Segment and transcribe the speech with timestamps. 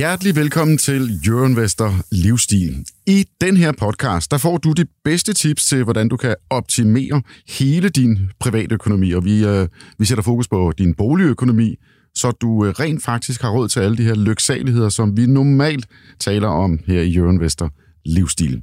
[0.00, 2.86] Hjertelig velkommen til Jørgenvester Livsstil.
[3.06, 7.22] I den her podcast, der får du de bedste tips til, hvordan du kan optimere
[7.48, 9.68] hele din private økonomi, og vi, øh,
[9.98, 11.76] vi sætter fokus på din boligøkonomi,
[12.14, 15.86] så du øh, rent faktisk har råd til alle de her lyksaligheder, som vi normalt
[16.18, 17.68] taler om her i Jørgenvester
[18.04, 18.62] Livsstil.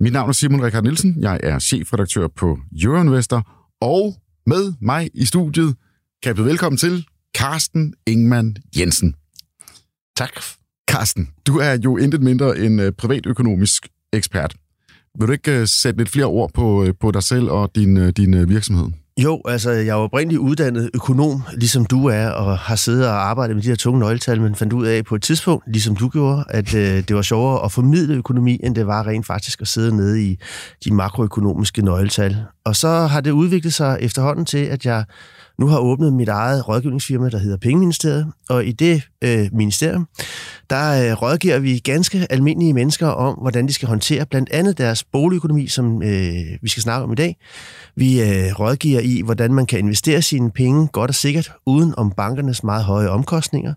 [0.00, 3.40] Mit navn er Simon Rikard Nielsen, jeg er chefredaktør på Jørgenvester.
[3.80, 4.14] Og
[4.46, 5.76] med mig i studiet
[6.22, 9.14] kan jeg byde velkommen til Carsten Ingman Jensen.
[10.16, 10.30] Tak.
[10.90, 14.54] Carsten, du er jo intet mindre end uh, privatøkonomisk ekspert.
[15.18, 18.12] Vil du ikke uh, sætte lidt flere ord på, uh, på dig selv og din,
[18.12, 18.86] din virksomhed?
[19.22, 23.56] Jo, altså jeg er oprindeligt uddannet økonom, ligesom du er, og har siddet og arbejdet
[23.56, 26.44] med de her tunge nøgletal, men fandt ud af på et tidspunkt, ligesom du gjorde,
[26.48, 29.96] at øh, det var sjovere at formidle økonomi, end det var rent faktisk at sidde
[29.96, 30.38] nede i
[30.84, 32.36] de makroøkonomiske nøgletal.
[32.64, 35.04] Og så har det udviklet sig efterhånden til, at jeg
[35.58, 40.08] nu har åbnet mit eget rådgivningsfirma, der hedder Pengeministeriet, og i det øh, ministerium,
[40.70, 45.04] der øh, rådgiver vi ganske almindelige mennesker om, hvordan de skal håndtere blandt andet deres
[45.04, 47.36] boligøkonomi, som øh, vi skal snakke om i dag.
[47.96, 52.10] Vi øh, rådgiver i, hvordan man kan investere sine penge godt og sikkert, uden om
[52.10, 53.74] bankernes meget høje omkostninger.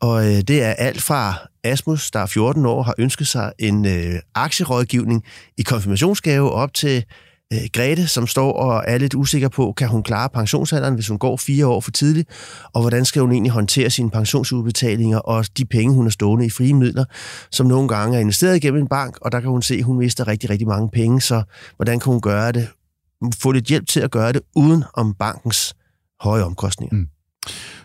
[0.00, 3.86] Og øh, det er alt fra Asmus, der er 14 år, har ønsket sig en
[3.86, 5.24] øh, aktierådgivning
[5.58, 7.04] i konfirmationsgave, op til
[7.52, 11.18] øh, Grete, som står og er lidt usikker på, kan hun klare pensionsalderen, hvis hun
[11.18, 12.28] går fire år for tidligt,
[12.72, 16.50] og hvordan skal hun egentlig håndtere sine pensionsudbetalinger og de penge, hun har stående i
[16.50, 17.04] frie midler,
[17.50, 19.98] som nogle gange er investeret igennem en bank, og der kan hun se, at hun
[19.98, 21.42] mister rigtig, rigtig mange penge, så
[21.76, 22.68] hvordan kan hun gøre det,
[23.38, 25.74] få lidt hjælp til at gøre det, uden om bankens
[26.20, 26.96] høje omkostninger.
[26.96, 27.08] Mm.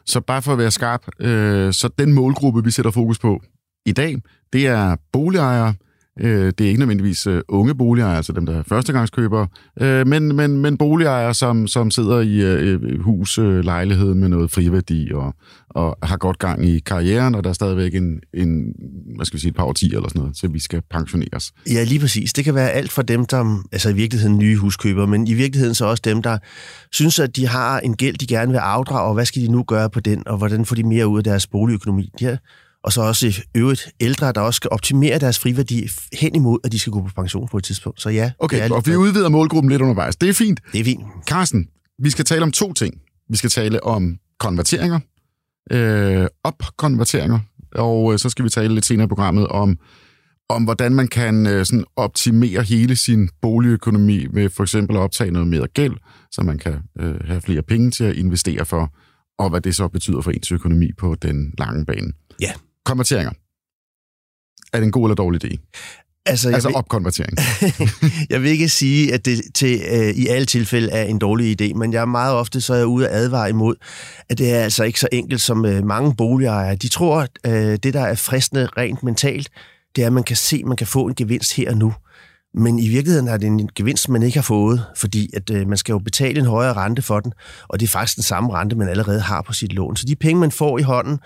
[0.06, 3.42] Så bare for at være skarp, øh, så den målgruppe, vi sætter fokus på
[3.86, 4.16] i dag,
[4.54, 5.74] det er boligejere,
[6.20, 9.48] Øh, det er ikke nødvendigvis øh, unge boligejere, altså dem, der er førstegangskøbere,
[9.82, 14.52] øh, men, men, men boligejere, som, som sidder i øh, hus, øh, lejlighed med noget
[14.52, 15.34] friværdi og,
[15.70, 18.74] og har godt gang i karrieren, og der er stadigvæk en, en
[19.16, 21.54] hvad skal vi sige, et par årtier eller sådan noget, til vi skal pensioneres.
[21.70, 22.34] Ja, lige præcis.
[22.34, 25.76] Det kan være alt for dem, der altså i virkeligheden nye huskøbere, men i virkeligheden
[25.76, 26.38] så også dem, der
[26.92, 29.64] synes, at de har en gæld, de gerne vil afdrage, og hvad skal de nu
[29.64, 32.12] gøre på den, og hvordan får de mere ud af deres boligøkonomi?
[32.20, 32.38] De
[32.84, 36.72] og så også i øvrigt ældre, der også skal optimere deres friværdi hen imod, at
[36.72, 38.02] de skal gå på pension på et tidspunkt.
[38.02, 38.32] Så ja.
[38.40, 40.16] Okay, og vi udvider målgruppen lidt undervejs.
[40.16, 40.60] Det er fint.
[40.72, 41.04] Det er fint.
[41.28, 41.68] Carsten,
[42.04, 43.02] vi skal tale om to ting.
[43.30, 45.00] Vi skal tale om konverteringer,
[45.72, 47.40] øh, opkonverteringer,
[47.76, 49.78] og øh, så skal vi tale lidt senere i programmet om,
[50.50, 55.32] om hvordan man kan øh, sådan optimere hele sin boligøkonomi ved for eksempel at optage
[55.32, 55.94] noget mere gæld,
[56.32, 58.94] så man kan øh, have flere penge til at investere for,
[59.40, 62.12] og hvad det så betyder for ens økonomi på den lange bane.
[62.42, 62.52] Ja.
[62.86, 63.32] Konverteringer.
[64.74, 65.58] Er det en god eller dårlig idé?
[66.26, 67.38] Altså, altså vil, opkonvertering.
[68.34, 71.74] jeg vil ikke sige, at det til, øh, i alle tilfælde er en dårlig idé,
[71.74, 73.76] men jeg er meget ofte så er jeg ude at advare imod,
[74.30, 76.76] at det er altså ikke så enkelt som øh, mange boligejere.
[76.76, 79.50] De tror, at øh, det, der er fristende rent mentalt,
[79.96, 81.94] det er, at man kan se, at man kan få en gevinst her og nu.
[82.54, 85.78] Men i virkeligheden er det en gevinst, man ikke har fået, fordi at øh, man
[85.78, 87.34] skal jo betale en højere rente for den,
[87.68, 89.96] og det er faktisk den samme rente, man allerede har på sit lån.
[89.96, 91.20] Så de penge, man får i hånden,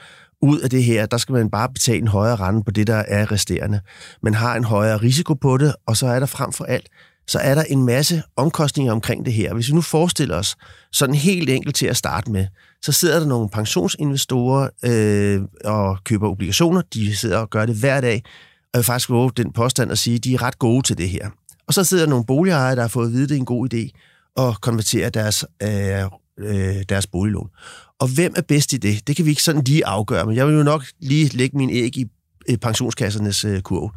[0.44, 3.04] ud af det her, der skal man bare betale en højere rente på det, der
[3.08, 3.80] er resterende.
[4.24, 6.88] Man har en højere risiko på det, og så er der frem for alt,
[7.28, 9.54] så er der en masse omkostninger omkring det her.
[9.54, 10.56] Hvis vi nu forestiller os
[10.92, 12.48] sådan helt enkelt til at starte med,
[12.82, 16.82] så sidder der nogle pensionsinvestorer øh, og køber obligationer.
[16.94, 18.24] De sidder og gør det hver dag.
[18.26, 20.98] Og jeg vil faktisk våge den påstand at sige, at de er ret gode til
[20.98, 21.30] det her.
[21.68, 23.46] Og så sidder der nogle boligejere, der har fået at vide, at det er en
[23.46, 23.90] god idé
[24.38, 26.04] at konvertere deres, øh,
[26.40, 27.50] øh, deres boliglån.
[28.00, 29.08] Og hvem er bedst i det?
[29.08, 31.70] Det kan vi ikke sådan lige afgøre, men jeg vil jo nok lige lægge min
[31.70, 32.06] æg i
[32.62, 33.92] pensionskassernes øh, kurve.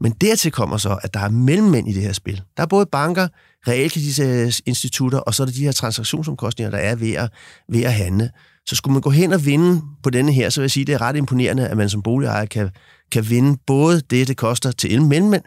[0.00, 2.42] Men dertil kommer så, at der er mellemmænd i det her spil.
[2.56, 3.28] Der er både banker,
[3.68, 7.30] realkreditinstitutter, og så er der de her transaktionsomkostninger, der er ved at,
[7.68, 8.30] ved at handle.
[8.66, 10.86] Så skulle man gå hen og vinde på denne her, så vil jeg sige, at
[10.86, 12.70] det er ret imponerende, at man som boligejer kan,
[13.12, 15.42] kan vinde både det, det koster til mellemmænd,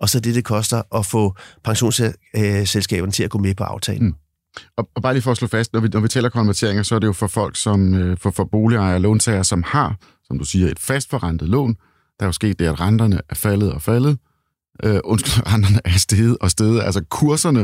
[0.00, 4.04] og så det, det koster at få pensionsselskaberne til at gå med på aftalen.
[4.04, 4.14] Mm.
[4.76, 6.94] Og, og bare lige for at slå fast, når vi, når vi tæller konverteringer, så
[6.94, 10.38] er det jo for folk, som øh, for, for boligejere og låntagere, som har, som
[10.38, 11.76] du siger, et fastforrentet lån.
[12.18, 14.18] Der er jo sket det, at renterne er faldet og faldet.
[14.84, 17.60] øh, undskyld, renterne er steget og steget, altså kurserne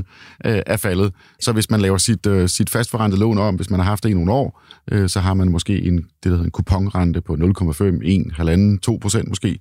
[0.47, 1.12] øh, er faldet.
[1.41, 4.11] Så hvis man laver sit, øh, sit fastforrentet lån om, hvis man har haft det
[4.11, 4.62] i nogle år,
[4.93, 8.79] øh, så har man måske en, det der hedder en kuponrente på 0,5, 1, 1,5,
[8.79, 9.59] 2 procent måske.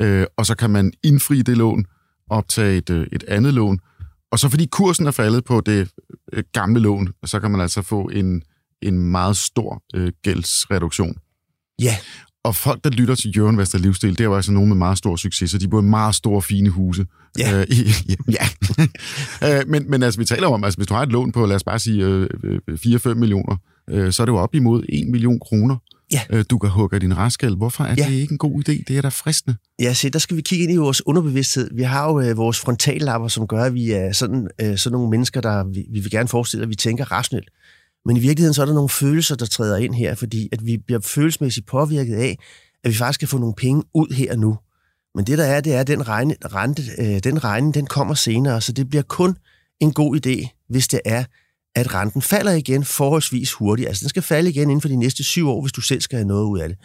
[0.00, 1.84] Øh, og så kan man indfri det lån,
[2.30, 3.80] optage et, øh, et andet lån,
[4.32, 5.88] og så fordi kursen er faldet på det
[6.32, 8.42] øh, gamle lån, så kan man altså få en,
[8.82, 11.16] en meget stor øh, gældsreduktion.
[11.82, 11.96] Ja.
[12.44, 14.98] Og folk, der lytter til Jørgen Vester Livsstil, det er jo altså nogen med meget
[14.98, 17.06] stor succes, så de bor i meget store, fine huse.
[17.38, 17.60] Ja.
[17.60, 17.92] Øh, i,
[18.28, 18.48] ja.
[19.60, 21.56] øh, men, men altså, vi taler om, altså, hvis du har et lån på, lad
[21.56, 22.28] os bare sige, øh,
[22.70, 23.56] 4-5 millioner,
[23.90, 25.76] øh, så er det jo op imod 1 million kroner,
[26.12, 26.20] Ja.
[26.30, 27.54] øh, du kan hugge din raskal.
[27.56, 28.06] Hvorfor er Ja.
[28.06, 28.82] det ikke en god idé?
[28.88, 29.56] Det er da fristende.
[29.80, 31.70] Ja, se, der skal vi kigge ind i vores underbevidsthed.
[31.74, 35.10] Vi har jo øh, vores frontallapper, som gør, at vi er sådan, øh, sådan nogle
[35.10, 37.48] mennesker, der vi, vi vil gerne forestille, at vi tænker rationelt.
[38.04, 40.76] Men i virkeligheden så er der nogle følelser, der træder ind her, fordi at vi
[40.86, 42.38] bliver følelsesmæssigt påvirket af,
[42.84, 44.58] at vi faktisk kan få nogle penge ud her og nu.
[45.14, 48.14] Men det der er, det er, at den, regne, rente, øh, den regning, den kommer
[48.14, 49.36] senere, så det bliver kun
[49.80, 51.24] en god idé, hvis det er,
[51.78, 53.88] at renten falder igen forholdsvis hurtigt.
[53.88, 56.16] Altså den skal falde igen inden for de næste syv år, hvis du selv skal
[56.16, 56.78] have noget ud af det.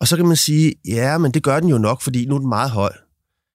[0.00, 2.38] Og så kan man sige, ja, men det gør den jo nok, fordi nu er
[2.38, 2.92] den meget høj.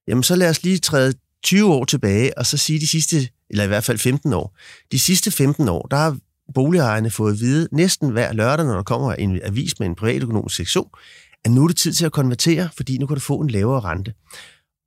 [0.08, 3.64] Jamen så lad os lige træde 20 år tilbage, og så sige de sidste, eller
[3.64, 4.58] i hvert fald 15 år.
[4.92, 6.18] De sidste 15 år, der har
[6.54, 10.56] boligejerne fået at vide næsten hver lørdag, når der kommer en avis med en privatøkonomisk
[10.56, 10.90] sektion,
[11.46, 13.80] at nu er det tid til at konvertere, fordi nu kan du få en lavere
[13.80, 14.14] rente.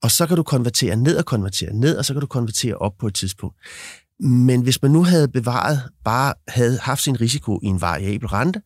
[0.02, 2.92] Og så kan du konvertere ned og konvertere ned, og så kan du konvertere op
[2.98, 3.56] på et tidspunkt.
[4.20, 8.62] Men hvis man nu havde bevaret, bare havde haft sin risiko i en variabel rente,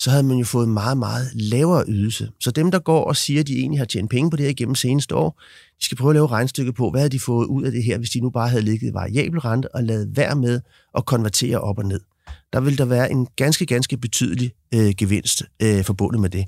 [0.00, 2.30] så havde man jo fået en meget, meget lavere ydelse.
[2.40, 4.50] Så dem, der går og siger, at de egentlig har tjent penge på det her
[4.50, 5.40] igennem seneste år,
[5.80, 7.98] de skal prøve at lave regnstykke på, hvad havde de fået ud af det her,
[7.98, 10.60] hvis de nu bare havde ligget i variabel rente og lavet være med
[10.94, 12.00] at konvertere op og ned.
[12.52, 16.44] Der vil der være en ganske, ganske betydelig øh, gevinst øh, forbundet med det.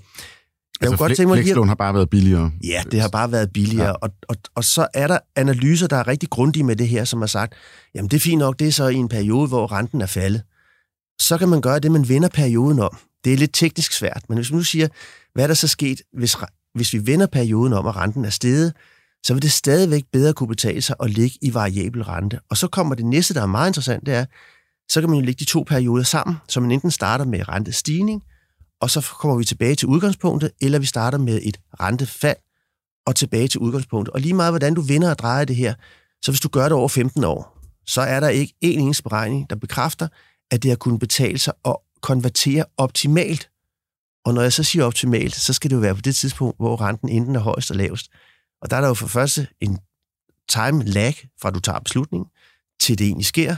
[0.81, 2.51] Jeg Altså, kunne godt tænke mig lige at- har bare været billigere.
[2.65, 3.87] Ja, det har bare været billigere.
[3.87, 3.93] Ja.
[3.93, 7.21] Og, og, og så er der analyser, der er rigtig grundige med det her, som
[7.21, 7.53] har sagt,
[7.95, 10.43] jamen det er fint nok, det er så i en periode, hvor renten er faldet.
[11.21, 12.97] Så kan man gøre det, man vender perioden om.
[13.25, 14.89] Det er lidt teknisk svært, men hvis man nu siger,
[15.35, 16.37] hvad er der så sket, hvis,
[16.75, 18.73] hvis vi vender perioden om, og renten er steget,
[19.27, 22.39] så vil det stadigvæk bedre kunne betale sig at ligge i variabel rente.
[22.51, 24.25] Og så kommer det næste, der er meget interessant, det er,
[24.89, 28.23] så kan man jo lægge de to perioder sammen, så man enten starter med rentestigning,
[28.83, 32.37] og så kommer vi tilbage til udgangspunktet, eller vi starter med et rentefald
[33.07, 34.15] og tilbage til udgangspunktet.
[34.15, 35.75] Og lige meget, hvordan du vinder og drejer det her,
[36.23, 39.51] så hvis du gør det over 15 år, så er der ikke en eneste beregning,
[39.51, 40.09] der bekræfter,
[40.51, 43.51] at det har kunnet betale sig at konvertere optimalt.
[44.25, 46.81] Og når jeg så siger optimalt, så skal det jo være på det tidspunkt, hvor
[46.81, 48.11] renten enten er højst og lavest.
[48.63, 49.79] Og der er der jo for første en
[50.49, 52.29] time lag, fra du tager beslutningen,
[52.81, 53.57] til det egentlig sker.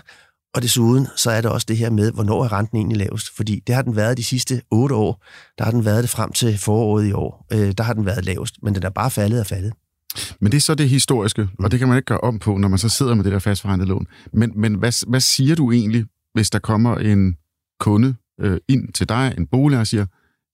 [0.54, 3.36] Og desuden så er der også det her med, hvornår er renten egentlig lavest.
[3.36, 5.24] Fordi det har den været de sidste otte år.
[5.58, 7.46] Der har den været det frem til foråret i år.
[7.52, 9.72] Øh, der har den været lavest, men den er bare faldet og faldet.
[10.40, 12.68] Men det er så det historiske, og det kan man ikke gøre om på, når
[12.68, 14.06] man så sidder med det der fastforrentet lån.
[14.32, 16.04] Men, men hvad, hvad siger du egentlig,
[16.34, 17.36] hvis der kommer en
[17.80, 20.06] kunde øh, ind til dig, en bolig, og siger,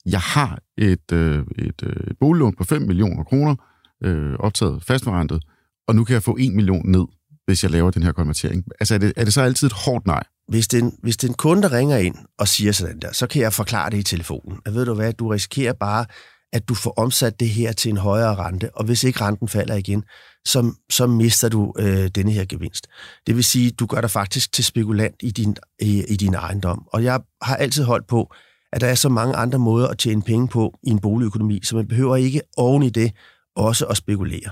[0.06, 3.56] jeg har et, øh, et, øh, et boliglån på 5 millioner kroner,
[4.04, 5.42] øh, optaget fastforrentet,
[5.88, 7.06] og nu kan jeg få 1 million ned,
[7.50, 8.64] hvis jeg laver den her konvertering.
[8.80, 10.22] Altså er det, er det så altid et hårdt nej?
[10.48, 13.12] Hvis det, en, hvis det er en kunde, der ringer ind og siger sådan der,
[13.12, 14.58] så kan jeg forklare det i telefonen.
[14.66, 16.06] Jeg ved du hvad, du risikerer bare,
[16.52, 19.74] at du får omsat det her til en højere rente, og hvis ikke renten falder
[19.74, 20.04] igen,
[20.44, 22.86] så, så mister du øh, denne her gevinst.
[23.26, 26.86] Det vil sige, du gør dig faktisk til spekulant i din, i, i din ejendom.
[26.92, 28.34] Og jeg har altid holdt på,
[28.72, 31.76] at der er så mange andre måder at tjene penge på i en boligøkonomi, så
[31.76, 33.12] man behøver ikke oven i det
[33.56, 34.50] også at spekulere.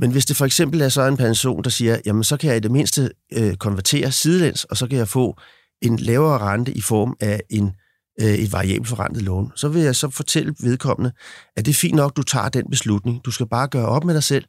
[0.00, 2.56] Men hvis det for eksempel er så en pension, der siger, jamen så kan jeg
[2.56, 5.40] i det mindste øh, konvertere sidelæns, og så kan jeg få
[5.82, 7.72] en lavere rente i form af en,
[8.20, 11.12] øh, et variabelt forrentet lån, så vil jeg så fortælle vedkommende,
[11.56, 13.24] at det er fint nok, du tager den beslutning.
[13.24, 14.44] Du skal bare gøre op med dig selv,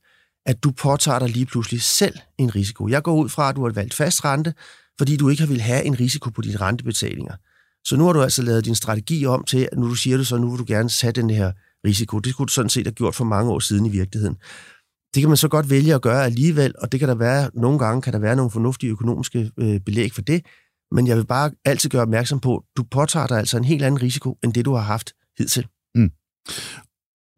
[0.46, 2.88] at du påtager dig lige pludselig selv en risiko.
[2.88, 4.53] Jeg går ud fra, at du har valgt fast rente,
[4.98, 7.34] fordi du ikke har vil have en risiko på dine rentebetalinger.
[7.86, 10.27] Så nu har du altså lavet din strategi om til, at nu du siger det
[10.27, 11.51] så, nu vil du gerne tage den her
[11.86, 12.20] risiko.
[12.20, 14.38] Det skulle du sådan set have gjort for mange år siden i virkeligheden.
[15.13, 17.80] Det kan man så godt vælge at gøre alligevel, og det kan der være, nogle
[17.80, 20.46] gange kan der være nogle fornuftige økonomiske øh, belæg for det,
[20.91, 23.84] men jeg vil bare altid gøre opmærksom på, at du påtager dig altså en helt
[23.84, 25.68] anden risiko, end det du har haft hidtil.
[25.96, 26.12] Mm.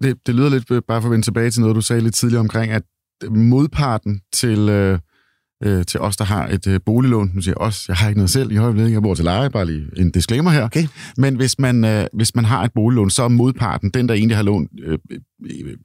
[0.03, 2.15] Det, det lyder lidt, øh, bare for at vende tilbage til noget, du sagde lidt
[2.15, 2.83] tidligere omkring, at
[3.29, 4.99] modparten til, øh,
[5.63, 8.19] øh, til os, der har et øh, boliglån, nu siger jeg os, jeg har ikke
[8.19, 10.63] noget selv i øjeblikket, jeg bor til leje, bare lige en disclaimer her.
[10.63, 10.87] Okay.
[11.17, 14.37] Men hvis man, øh, hvis man har et boliglån, så er modparten, den der egentlig
[14.37, 14.97] har lånt øh,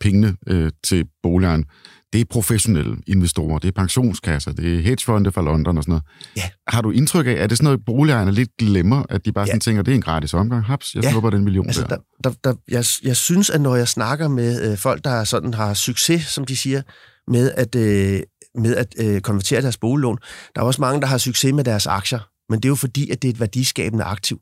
[0.00, 1.64] pengene øh, til boligejeren,
[2.12, 6.04] det er professionelle investorer, det er pensionskasser, det er hedgefonde fra London og sådan noget.
[6.36, 6.42] Ja.
[6.68, 9.42] Har du indtryk af, at det er sådan noget, boligejerne lidt glemmer, at de bare
[9.42, 9.46] Ja.
[9.46, 11.10] sådan tænker, det er en gratis omgang, haps, jeg Ja.
[11.10, 11.96] snupper den million Altså, der.
[12.24, 15.54] der, der, der, jeg, jeg synes, at når jeg snakker med øh, folk, der sådan
[15.54, 16.82] har succes, som de siger,
[17.30, 18.20] med at, øh,
[18.54, 20.18] med at øh, konvertere deres boliglån.
[20.54, 23.10] Der er også mange, der har succes med deres aktier, men det er jo fordi,
[23.10, 24.40] at det er et værdiskabende aktiv,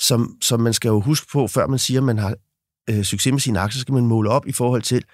[0.00, 2.34] som, som man skal jo huske på, før man siger, at man har
[2.90, 5.04] øh, succes med sine aktier, skal man måle op i forhold til,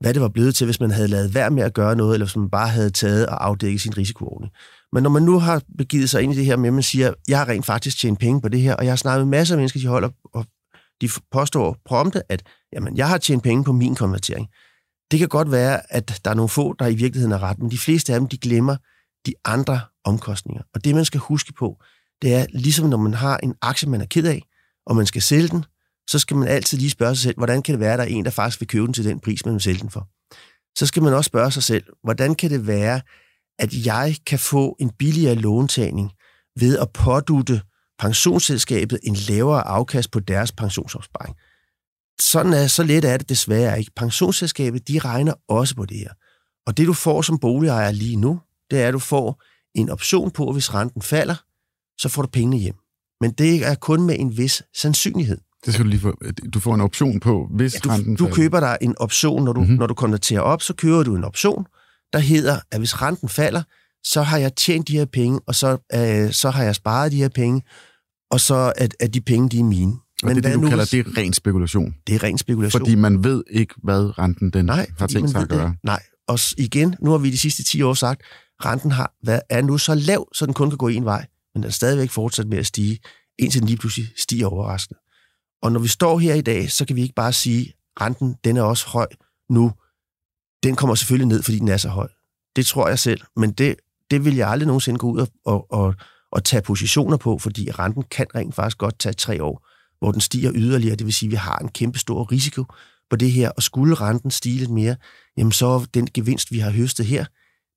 [0.00, 2.26] hvad det var blevet til, hvis man havde lavet værd med at gøre noget, eller
[2.26, 4.52] hvis man bare havde taget og afdækket sin risikoordning.
[4.92, 7.12] Men når man nu har begivet sig ind i det her med, at man siger,
[7.28, 9.54] jeg har rent faktisk tjent penge på det her, og jeg har snakket med masser
[9.54, 10.46] af mennesker, de holder, og
[11.00, 12.42] de påstår prompte, at
[12.72, 14.48] jamen, jeg har tjent penge på min konvertering.
[15.10, 17.70] Det kan godt være, at der er nogle få, der i virkeligheden er ret, men
[17.70, 18.76] de fleste af dem, de glemmer
[19.26, 20.62] de andre omkostninger.
[20.74, 21.82] Og det, man skal huske på,
[22.22, 24.42] det er, ligesom når man har en aktie, man er ked af,
[24.86, 25.64] og man skal sælge den,
[26.10, 28.08] så skal man altid lige spørge sig selv, hvordan kan det være, at der er
[28.08, 30.08] en, der faktisk vil købe den til den pris, man vil sælge den for.
[30.78, 33.00] Så skal man også spørge sig selv, hvordan kan det være,
[33.58, 36.12] at jeg kan få en billigere låntagning
[36.60, 37.60] ved at pådute
[37.98, 41.36] pensionsselskabet en lavere afkast på deres pensionsopsparing.
[42.20, 43.90] Sådan er, så let er det desværre ikke.
[43.96, 46.12] Pensionsselskabet, de regner også på det her.
[46.66, 49.42] Og det du får som boligejer lige nu, det er, at du får
[49.74, 51.34] en option på, at hvis renten falder,
[51.98, 52.76] så får du pengene hjem.
[53.20, 55.38] Men det er kun med en vis sandsynlighed.
[55.64, 56.14] Det skal du lige få.
[56.54, 59.52] Du får en option på, hvis ja, du, renten Du køber dig en option, når
[59.52, 59.76] du, mm-hmm.
[59.76, 61.66] når du konverterer op, så køber du en option,
[62.12, 63.62] der hedder, at hvis renten falder,
[64.04, 67.16] så har jeg tjent de her penge, og så, øh, så har jeg sparet de
[67.16, 67.62] her penge,
[68.30, 69.92] og så er, er de penge, de er mine.
[70.22, 71.94] Men det er det, du nu, kalder, det er ren spekulation?
[72.06, 72.80] Det er ren spekulation.
[72.80, 75.68] Fordi man ved ikke, hvad renten den Nej, har tænkt sig at gøre.
[75.68, 75.76] Det.
[75.82, 78.22] Nej, og igen, nu har vi de sidste 10 år sagt,
[78.64, 81.62] renten har, hvad, er nu så lav, så den kun kan gå en vej, men
[81.62, 82.98] den er stadigvæk fortsat med at stige,
[83.38, 85.00] indtil den lige pludselig stiger overraskende.
[85.62, 88.56] Og når vi står her i dag, så kan vi ikke bare sige, renten den
[88.56, 89.06] er også høj
[89.50, 89.72] nu.
[90.62, 92.08] Den kommer selvfølgelig ned, fordi den er så høj.
[92.56, 93.76] Det tror jeg selv, men det,
[94.10, 95.94] det vil jeg aldrig nogensinde gå ud og, og, og,
[96.32, 99.67] og tage positioner på, fordi renten kan rent faktisk godt tage tre år,
[100.00, 100.96] hvor den stiger yderligere.
[100.96, 102.64] Det vil sige, at vi har en kæmpe stor risiko
[103.10, 104.96] på det her, og skulle renten stige lidt mere,
[105.36, 107.24] jamen så den gevinst, vi har høstet her,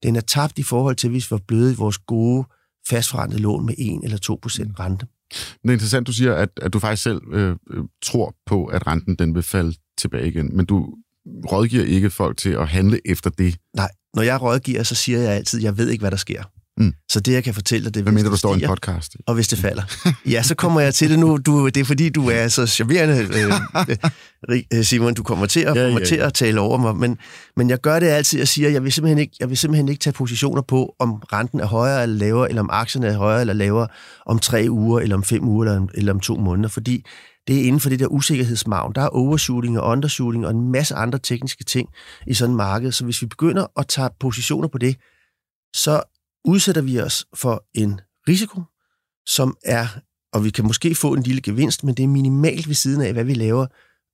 [0.04, 2.46] den er tabt i forhold til, hvis vi var blevet vores gode
[2.90, 5.08] fastforrentede lån med 1 eller 2 procent rente.
[5.32, 8.88] Det er interessant, du siger, at, at du faktisk selv øh, øh, tror på, at
[8.88, 10.96] renten den vil falde tilbage igen, men du
[11.52, 13.58] rådgiver ikke folk til at handle efter det.
[13.76, 16.44] Nej, når jeg rådgiver, så siger jeg altid, at jeg ved ikke, hvad der sker.
[16.82, 16.94] Mm.
[17.10, 19.16] Så det, jeg kan fortælle dig, det er, Hvad mener du står i en podcast?
[19.28, 19.84] Og hvis det falder.
[20.26, 21.38] ja, så kommer jeg til det nu.
[21.38, 23.28] Du, det er fordi, du er så charmerende,
[24.50, 25.14] øh, øh Simon.
[25.14, 26.06] Du kommer til at, ja, ja, ja.
[26.06, 26.96] til at tale over mig.
[26.96, 27.18] Men,
[27.58, 28.40] men jeg gør det altid.
[28.40, 31.60] Jeg siger, jeg vil, simpelthen ikke, jeg vil simpelthen ikke tage positioner på, om renten
[31.60, 33.88] er højere eller lavere, eller om aktierne er højere eller lavere
[34.26, 36.70] om tre uger, eller om fem uger, eller om, eller om to måneder.
[36.70, 37.06] Fordi
[37.48, 38.92] det er inden for det der usikkerhedsmagn.
[38.96, 41.90] Der er overshooting og undershooting og en masse andre tekniske ting
[42.28, 42.92] i sådan et marked.
[42.92, 44.96] Så hvis vi begynder at tage positioner på det,
[45.74, 46.02] så
[46.46, 48.62] udsætter vi os for en risiko,
[49.26, 49.88] som er,
[50.34, 53.14] og vi kan måske få en lille gevinst, men det er minimalt ved siden af,
[53.14, 53.68] hvad vi laver,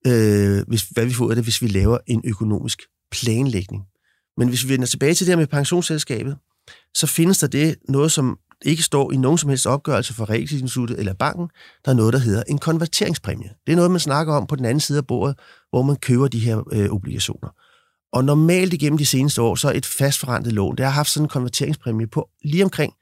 [0.06, 3.82] øh, hvis, hvad vi får ud af det, hvis vi laver en økonomisk planlægning.
[4.36, 6.36] Men hvis vi vender tilbage til det her med pensionsselskabet,
[6.94, 10.98] så findes der det noget, som ikke står i nogen som helst opgørelse for Realkreditinstituttet
[10.98, 11.48] eller banken.
[11.84, 13.50] Der er noget, der hedder en konverteringspræmie.
[13.66, 15.38] Det er noget, man snakker om på den anden side af bordet,
[15.70, 17.48] hvor man køber de her øh, obligationer.
[18.12, 21.24] Og normalt igennem de seneste år, så er et fastforrentet lån, det har haft sådan
[21.24, 22.92] en konverteringspræmie på lige omkring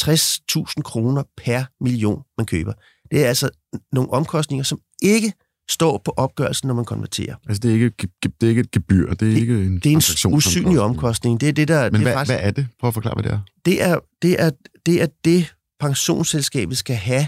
[0.00, 2.72] 60.000 kroner per million, man køber.
[3.10, 3.50] Det er altså
[3.92, 5.32] nogle omkostninger, som ikke
[5.70, 7.34] står på opgørelsen, når man konverterer.
[7.48, 9.86] Altså det er ikke, det er ikke et gebyr, det er det, ikke en Det
[9.86, 11.40] er en usynlig omkostning.
[11.40, 11.82] Det er det, der...
[11.82, 12.66] Men det er hvad, faktisk, hvad er det?
[12.80, 13.40] Prøv at forklare, hvad det er.
[13.64, 14.50] Det er det, er,
[14.86, 17.26] det, er det pensionsselskabet skal have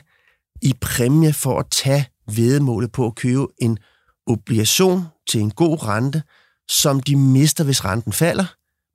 [0.63, 3.79] i præmie for at tage vedmålet på at købe en
[4.27, 6.23] obligation til en god rente,
[6.71, 8.45] som de mister, hvis renten falder,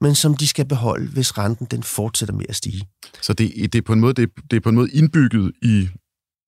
[0.04, 2.88] men som de skal beholde, hvis renten den fortsætter med at stige.
[3.22, 5.90] Så det, det, er, på en måde, det, det er på en måde indbygget i,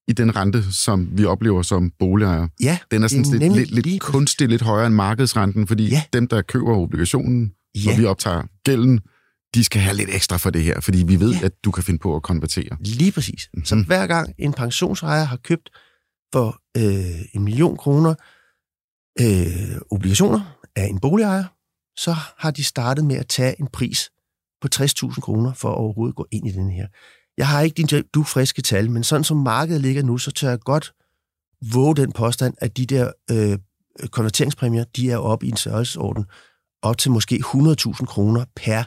[0.08, 2.50] i den rente, som vi oplever som boligejere.
[2.62, 6.04] Ja, den er sådan lidt, lidt, lidt kunstigt lidt højere end markedsrenten, fordi ja.
[6.14, 7.92] dem, der køber obligationen, ja.
[7.92, 9.00] og vi optager gælden,
[9.56, 11.46] de skal have lidt ekstra for det her, fordi vi ved, ja.
[11.46, 12.78] at du kan finde på at konvertere.
[12.80, 13.50] Lige præcis.
[13.54, 13.66] Mm-hmm.
[13.66, 15.70] Så hver gang en pensionsejer har købt
[16.34, 18.16] for øh, en million kroner
[19.22, 21.44] øh, obligationer, af en boligejer,
[21.98, 24.12] så har de startet med at tage en pris
[24.62, 26.88] på 60.000 kroner for at overhovedet gå ind i den her.
[27.38, 30.50] Jeg har ikke din du friske tal, men sådan som markedet ligger nu, så tør
[30.50, 30.94] jeg godt
[31.74, 33.58] våge den påstand, at de der øh,
[34.10, 36.26] konverteringspræmier, de er oppe i en størrelsesorden
[36.82, 38.84] op til måske 100.000 kroner per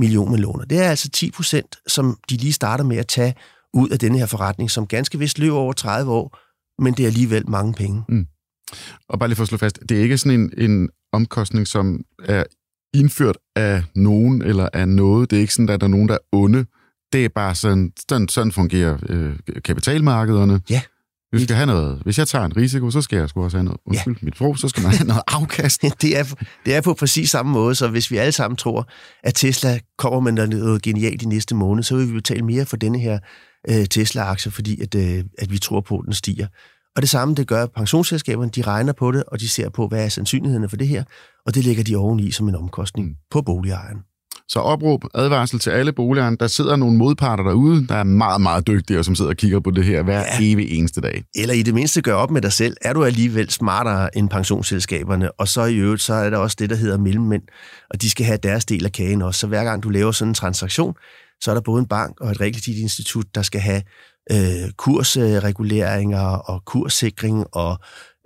[0.00, 0.64] million med låner.
[0.64, 3.34] Det er altså 10 procent, som de lige starter med at tage
[3.72, 6.38] ud af denne her forretning, som ganske vist løber over 30 år,
[6.82, 8.04] men det er alligevel mange penge.
[8.08, 8.26] Mm.
[9.08, 12.04] Og bare lige for at slå fast, det er ikke sådan en, en omkostning, som
[12.24, 12.44] er
[12.94, 15.30] indført af nogen eller af noget.
[15.30, 16.66] Det er ikke sådan, at der er nogen, der er onde.
[17.12, 20.60] Det er bare sådan, sådan, sådan fungerer øh, kapitalmarkederne.
[20.70, 20.82] Ja.
[21.32, 21.98] Vi skal have noget.
[22.04, 23.80] Hvis jeg tager en risiko, så skal jeg sgu også have noget.
[23.86, 24.24] Undskyld, ja.
[24.24, 25.82] mit sprog, så skal man have noget afkast.
[26.02, 26.34] det, er,
[26.66, 28.88] det er på præcis samme måde, så hvis vi alle sammen tror,
[29.22, 32.76] at Tesla kommer med noget genialt i næste måned, så vil vi betale mere for
[32.76, 33.18] denne her
[33.70, 36.46] øh, Tesla-aktie, fordi at, øh, at vi tror på, at den stiger.
[36.96, 38.50] Og det samme, det gør pensionsselskaberne.
[38.50, 41.04] De regner på det, og de ser på, hvad er sandsynlighederne for det her,
[41.46, 43.14] og det lægger de oveni som en omkostning mm.
[43.30, 43.98] på boligejeren.
[44.48, 46.36] Så opråb, advarsel til alle boligejerne.
[46.36, 49.60] Der sidder nogle modparter derude, der er meget, meget dygtige, og som sidder og kigger
[49.60, 50.52] på det her hver ja.
[50.52, 51.24] evig eneste dag.
[51.34, 52.76] Eller i det mindste gør op med dig selv.
[52.82, 55.32] Er du alligevel smartere end pensionsselskaberne?
[55.32, 57.42] Og så i øvrigt, så er der også det, der hedder mellemmænd,
[57.90, 59.40] og de skal have deres del af kagen også.
[59.40, 60.94] Så hver gang du laver sådan en transaktion,
[61.40, 63.82] så er der både en bank og et realkreditinstitut, der skal have
[64.30, 67.78] øh, kursreguleringer og kurssikring og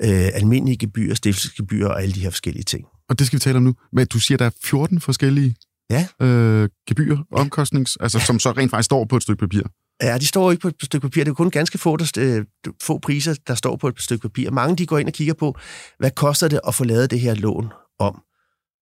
[0.03, 2.85] øh, almindelige gebyr, stiftelsesgebyr og alle de her forskellige ting.
[3.09, 3.75] Og det skal vi tale om nu.
[3.93, 5.57] Men du siger, der er 14 forskellige
[5.91, 6.07] ja.
[6.23, 8.25] øh, gebyr, omkostnings, altså, ja.
[8.25, 9.63] som så rent faktisk står på et stykke papir.
[10.03, 11.25] Ja, de står ikke på et stykke papir.
[11.25, 12.45] Det er kun ganske få, der, øh,
[12.83, 14.51] få priser, der står på et stykke papir.
[14.51, 15.59] Mange de går ind og kigger på,
[15.99, 18.23] hvad koster det at få lavet det her lån om?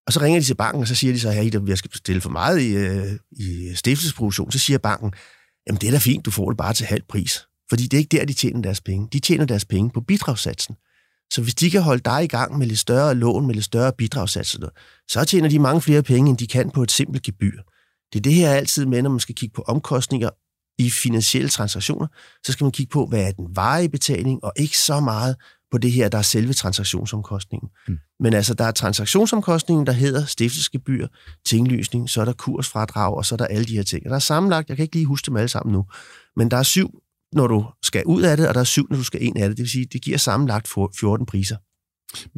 [0.07, 2.21] Og så ringer de til banken, og så siger de så, at jeg skal bestille
[2.21, 4.53] for meget i, øh, i stiftelsesproduktion.
[4.53, 5.13] Så siger banken,
[5.67, 7.47] jamen det er da fint, du får det bare til halv pris.
[7.69, 9.09] Fordi det er ikke der, de tjener deres penge.
[9.13, 10.77] De tjener deres penge på bidragssatsen.
[11.33, 13.93] Så hvis de kan holde dig i gang med lidt større lån, med lidt større
[13.99, 14.69] bidragssatser,
[15.09, 17.61] så tjener de mange flere penge, end de kan på et simpelt gebyr.
[18.13, 20.31] Det er det her altid med, når man skal kigge på omkostninger
[20.79, 22.07] i finansielle transaktioner,
[22.45, 25.37] så skal man kigge på, hvad er den varige betaling, og ikke så meget
[25.75, 27.69] på det her, der er selve transaktionsomkostningen.
[27.89, 27.99] Mm.
[28.21, 31.07] Men altså, der er transaktionsomkostningen, der hedder stiftelsesgebyr,
[31.47, 34.07] tinglysning, så er der kursfradrag, og så er der alle de her ting.
[34.07, 35.85] Og der er sammenlagt, jeg kan ikke lige huske dem alle sammen nu,
[36.37, 36.91] men der er syv,
[37.33, 39.49] når du skal ud af det, og der er syv, når du skal ind af
[39.49, 39.57] det.
[39.57, 41.57] Det vil sige, det giver sammenlagt 14 priser.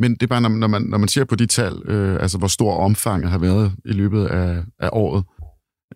[0.01, 2.49] Men det er bare, når man, når man ser på de tal, øh, altså hvor
[2.49, 5.25] stor omfanget har været i løbet af, af året,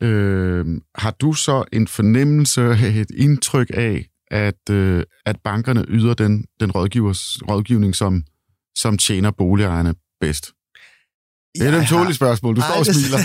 [0.01, 2.63] øh, har du så en fornemmelse,
[3.01, 8.25] et indtryk af, at, øh, at bankerne yder den, den rådgivers, rådgivning, som,
[8.77, 10.53] som tjener boligejerne bedst?
[11.55, 12.57] Det er et tåligt spørgsmål.
[12.57, 13.19] Du står og smiler.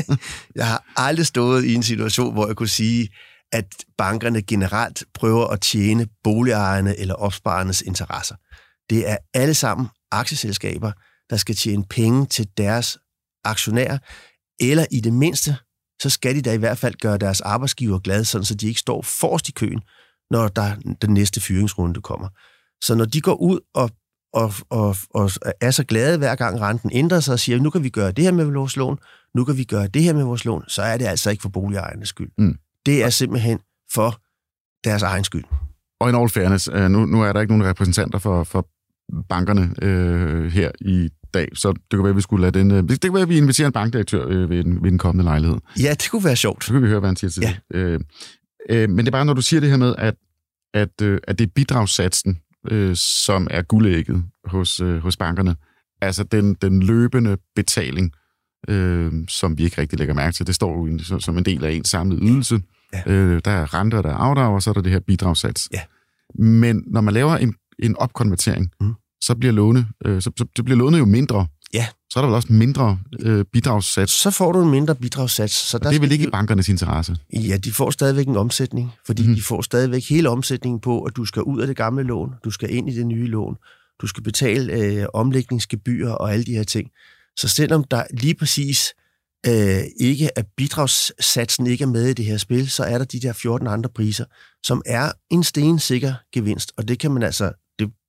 [0.60, 3.08] jeg har aldrig stået i en situation, hvor jeg kunne sige,
[3.52, 3.66] at
[3.98, 8.34] bankerne generelt prøver at tjene boligejerne eller opsparernes interesser.
[8.90, 10.92] Det er alle sammen aktieselskaber,
[11.30, 12.98] der skal tjene penge til deres
[13.44, 13.98] aktionærer,
[14.60, 15.56] eller i det mindste,
[16.02, 18.80] så skal de da i hvert fald gøre deres arbejdsgiver glade, sådan så de ikke
[18.80, 19.80] står forrest i køen,
[20.34, 22.28] når der den næste fyringsrunde kommer.
[22.84, 23.90] Så når de går ud og,
[24.32, 27.82] og, og, og er så glade hver gang renten ændrer sig og siger, nu kan
[27.82, 28.98] vi gøre det her med vores lån,
[29.34, 31.48] nu kan vi gøre det her med vores lån, så er det altså ikke for
[31.48, 32.30] boligejernes skyld.
[32.38, 32.56] Mm.
[32.86, 33.58] Det er simpelthen
[33.94, 34.20] for
[34.84, 35.44] deres egen skyld.
[36.00, 38.68] Og in all fairness, øh, nu, nu er der ikke nogen repræsentanter for, for
[39.28, 42.70] bankerne øh, her i dag, så det kan være, at vi skulle lade den...
[42.70, 45.24] Øh, det kan være, at vi inviterer en bankdirektør øh, ved, den, ved den kommende
[45.24, 45.56] lejlighed.
[45.80, 46.64] Ja, det kunne være sjovt.
[46.64, 47.54] Så kan vi høre, hvad han siger til ja.
[47.72, 47.78] det.
[47.78, 48.00] Øh,
[48.70, 50.14] øh, men det er bare, når du siger det her med, at,
[50.74, 52.38] at, øh, at det er bidragssatsen,
[52.70, 55.56] øh, som er guldægget hos, øh, hos bankerne.
[56.00, 58.12] Altså den, den løbende betaling,
[58.68, 60.46] øh, som vi ikke rigtig lægger mærke til.
[60.46, 62.60] Det står jo som en del af en samlet ydelse.
[62.92, 63.12] Ja.
[63.12, 65.68] Øh, der er renter, der er afdrag, og så er der det her bidragssats.
[65.72, 65.80] Ja.
[66.38, 68.94] Men når man laver en, en opkonvertering, mm.
[69.20, 71.46] så bliver låne, øh, så, så det bliver lånet jo mindre.
[72.14, 74.12] Så er der vel også mindre øh, bidragssats.
[74.12, 75.54] Så får du en mindre bidragssats.
[75.54, 77.16] Så der det er vel ikke i bankernes interesse?
[77.32, 79.34] Ja, de får stadigvæk en omsætning, fordi mm.
[79.34, 82.50] de får stadigvæk hele omsætningen på, at du skal ud af det gamle lån, du
[82.50, 83.56] skal ind i det nye lån,
[84.00, 86.90] du skal betale øh, omlægningsgebyr og alle de her ting.
[87.36, 88.94] Så selvom der lige præcis
[89.46, 93.20] øh, ikke at bidragssatsen ikke er med i det her spil, så er der de
[93.20, 94.24] der 14 andre priser,
[94.62, 97.52] som er en stensikker gevinst, og det kan man altså,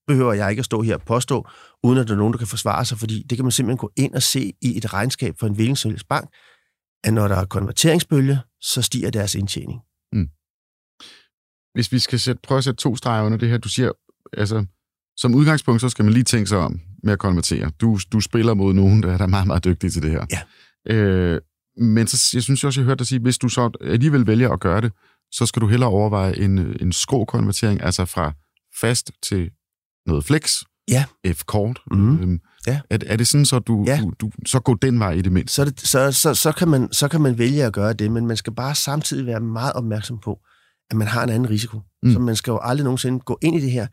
[0.07, 1.47] behøver jeg ikke at stå her og påstå,
[1.83, 3.91] uden at der er nogen, der kan forsvare sig, fordi det kan man simpelthen gå
[3.95, 6.29] ind og se i et regnskab for en hvilken bank,
[7.03, 9.81] at når der er konverteringsbølge, så stiger deres indtjening.
[10.13, 10.27] Mm.
[11.73, 13.91] Hvis vi skal sætte, prøve at sætte to streger under det her, du siger,
[14.33, 14.65] altså,
[15.17, 17.71] som udgangspunkt, så skal man lige tænke sig om med at konvertere.
[17.81, 20.25] Du, du spiller mod nogen, der er meget, meget dygtige til det her.
[20.31, 20.95] Ja.
[20.95, 21.41] Øh,
[21.77, 24.59] men så, jeg synes også, jeg hørte dig sige, hvis du så alligevel vælger at
[24.59, 24.91] gøre det,
[25.31, 28.33] så skal du hellere overveje en, en skrå-konvertering, altså fra
[28.79, 29.51] fast til
[30.07, 30.53] noget flex,
[30.87, 31.05] ja.
[31.27, 31.79] F-kort.
[31.91, 32.19] Mm.
[32.19, 32.79] Øhm, ja.
[32.89, 33.99] er, er det sådan, så du, ja.
[34.01, 35.55] du, du så går den vej i det mindste?
[35.55, 38.27] Så, det, så, så, så, kan man, så kan man vælge at gøre det, men
[38.27, 40.39] man skal bare samtidig være meget opmærksom på,
[40.91, 41.81] at man har en anden risiko.
[42.03, 42.13] Mm.
[42.13, 43.87] Så man skal jo aldrig nogensinde gå ind i det her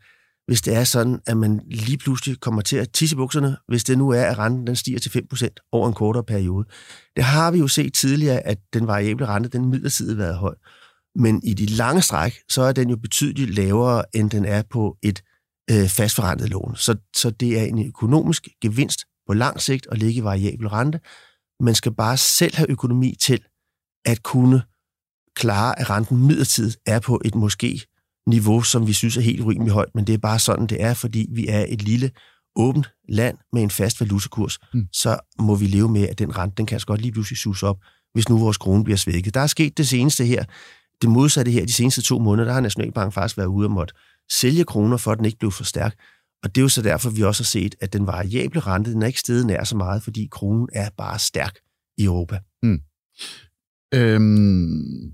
[0.47, 3.97] hvis det er sådan, at man lige pludselig kommer til at tisse bukserne, hvis det
[3.97, 6.67] nu er, at renten den stiger til 5% over en kortere periode.
[7.15, 10.55] Det har vi jo set tidligere, at den variable rente, den midlertidigt været høj.
[11.15, 14.97] Men i de lange stræk, så er den jo betydeligt lavere, end den er på
[15.03, 15.23] et
[15.71, 16.75] øh, fastforrentet lån.
[16.75, 20.99] Så, så det er en økonomisk gevinst på lang sigt at ligge i variabel rente.
[21.59, 23.43] Man skal bare selv have økonomi til
[24.05, 24.61] at kunne
[25.35, 27.81] klare, at renten midlertidigt er på et måske
[28.27, 30.93] niveau, som vi synes er helt urimeligt højt, men det er bare sådan, det er,
[30.93, 32.11] fordi vi er et lille,
[32.55, 34.87] åbent land med en fast valutakurs, mm.
[34.91, 37.63] så må vi leve med, at den rente, den kan altså godt lige pludselig sus
[37.63, 37.77] op,
[38.13, 39.33] hvis nu vores krone bliver svækket.
[39.33, 40.43] Der er sket det seneste her,
[41.01, 43.93] det modsatte her, de seneste to måneder, der har Nationalbanken faktisk været ude og måtte
[44.31, 45.95] sælge kroner, for at den ikke blev for stærk.
[46.43, 49.01] Og det er jo så derfor, vi også har set, at den variable rente, den
[49.01, 51.55] er ikke steget nær så meget, fordi kronen er bare stærk
[51.97, 52.39] i Europa.
[52.63, 52.79] Mm.
[53.93, 55.11] Øhm,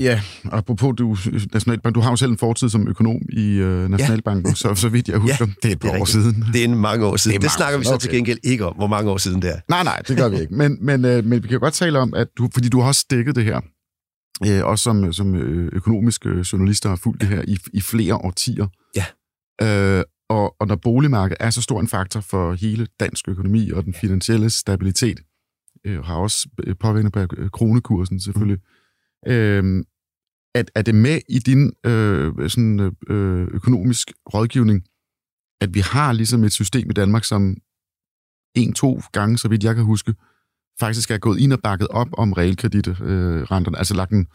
[0.00, 1.16] ja, apropos du,
[1.52, 4.54] Nationalbank, du har jo selv en fortid som økonom i øh, Nationalbanken, ja.
[4.54, 6.44] så, så vidt jeg husker, ja, det er et par år siden.
[6.52, 7.34] Det er en mange år siden.
[7.34, 8.00] Det, det snakker vi så okay.
[8.00, 9.60] til gengæld ikke om, hvor mange år siden det er.
[9.68, 10.54] Nej, nej, det gør vi ikke.
[10.54, 13.06] Men, men, øh, men vi kan godt tale om, at du, fordi du har også
[13.10, 13.60] dækket det her,
[14.46, 18.66] øh, også som, som øh, økonomiske journalister har fulgt det her i, i flere årtier.
[18.96, 19.06] Ja.
[19.62, 23.84] Øh, og, og når boligmarkedet er så stor en faktor for hele dansk økonomi og
[23.84, 25.20] den finansielle stabilitet,
[25.86, 28.58] øh, har også øh, påvirkning på øh, kronekursen selvfølgelig,
[29.26, 29.32] mm.
[29.32, 29.84] øh,
[30.54, 34.82] at, er det med i din øh, sådan, øh, økonomisk rådgivning,
[35.60, 37.56] at vi har ligesom et system i Danmark, som
[38.54, 40.14] en-to gange, så vidt jeg kan huske,
[40.80, 44.26] faktisk er gået ind og bakket op om realkreditrenterne, altså lagt en,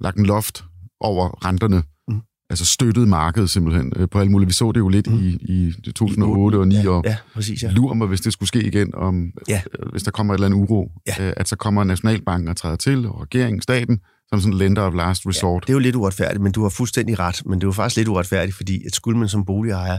[0.00, 0.64] lagt en loft
[1.00, 2.20] over renterne, mm.
[2.50, 4.46] altså støttet markedet simpelthen øh, på alle mulige.
[4.46, 5.18] Vi så det jo lidt mm.
[5.18, 7.70] i, i 2008 og 2009, ja, og ja, præcis, ja.
[7.70, 9.62] lurer mig, hvis det skulle ske igen, om, ja.
[9.78, 11.26] øh, hvis der kommer et eller andet uro, ja.
[11.26, 14.82] øh, at så kommer Nationalbanken og træder til, og regeringen, staten, som sådan en lender
[14.82, 15.62] of last resort.
[15.62, 17.72] Ja, det er jo lidt uretfærdigt, men du har fuldstændig ret, men det er jo
[17.72, 19.98] faktisk lidt uretfærdigt, fordi at skulle man som boligejer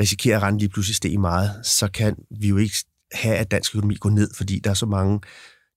[0.00, 2.76] risikere at rente lige pludselig stige meget, så kan vi jo ikke
[3.12, 5.20] have, at dansk økonomi går ned, fordi der er så mange,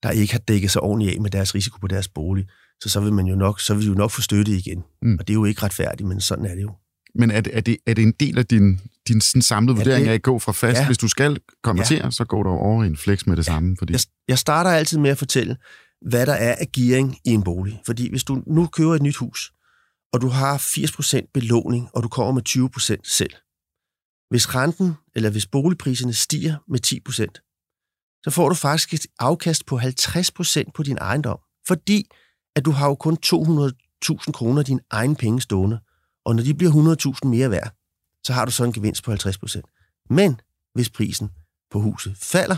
[0.03, 2.47] der ikke har dækket sig ordentligt af med deres risiko på deres bolig.
[2.81, 4.83] Så så vil man jo nok, så vil jo nok få støtte igen.
[5.01, 5.17] Mm.
[5.19, 6.71] Og det er jo ikke retfærdigt, men sådan er det jo.
[7.15, 10.07] Men er det, er det, er det en del af din, din sådan samlede vurdering
[10.07, 10.79] af at gå fra fast?
[10.79, 10.85] Ja.
[10.85, 12.11] Hvis du skal konvertere, ja.
[12.11, 13.51] så går du over i en flex med det ja.
[13.51, 13.75] samme.
[13.79, 13.93] Fordi...
[13.93, 15.57] Jeg, jeg starter altid med at fortælle,
[16.09, 17.81] hvad der er af gearing i en bolig.
[17.85, 19.51] Fordi hvis du nu køber et nyt hus,
[20.13, 23.33] og du har 80% belåning, og du kommer med 20% selv.
[24.33, 29.79] Hvis renten, eller hvis boligpriserne stiger med 10%, så får du faktisk et afkast på
[29.79, 31.39] 50% på din ejendom.
[31.67, 32.09] Fordi
[32.55, 35.79] at du har jo kun 200.000 kroner af dine egne penge stående.
[36.25, 37.75] Og når de bliver 100.000 mere værd,
[38.23, 39.61] så har du så en gevinst på 50%.
[40.09, 40.41] Men
[40.73, 41.29] hvis prisen
[41.71, 42.57] på huset falder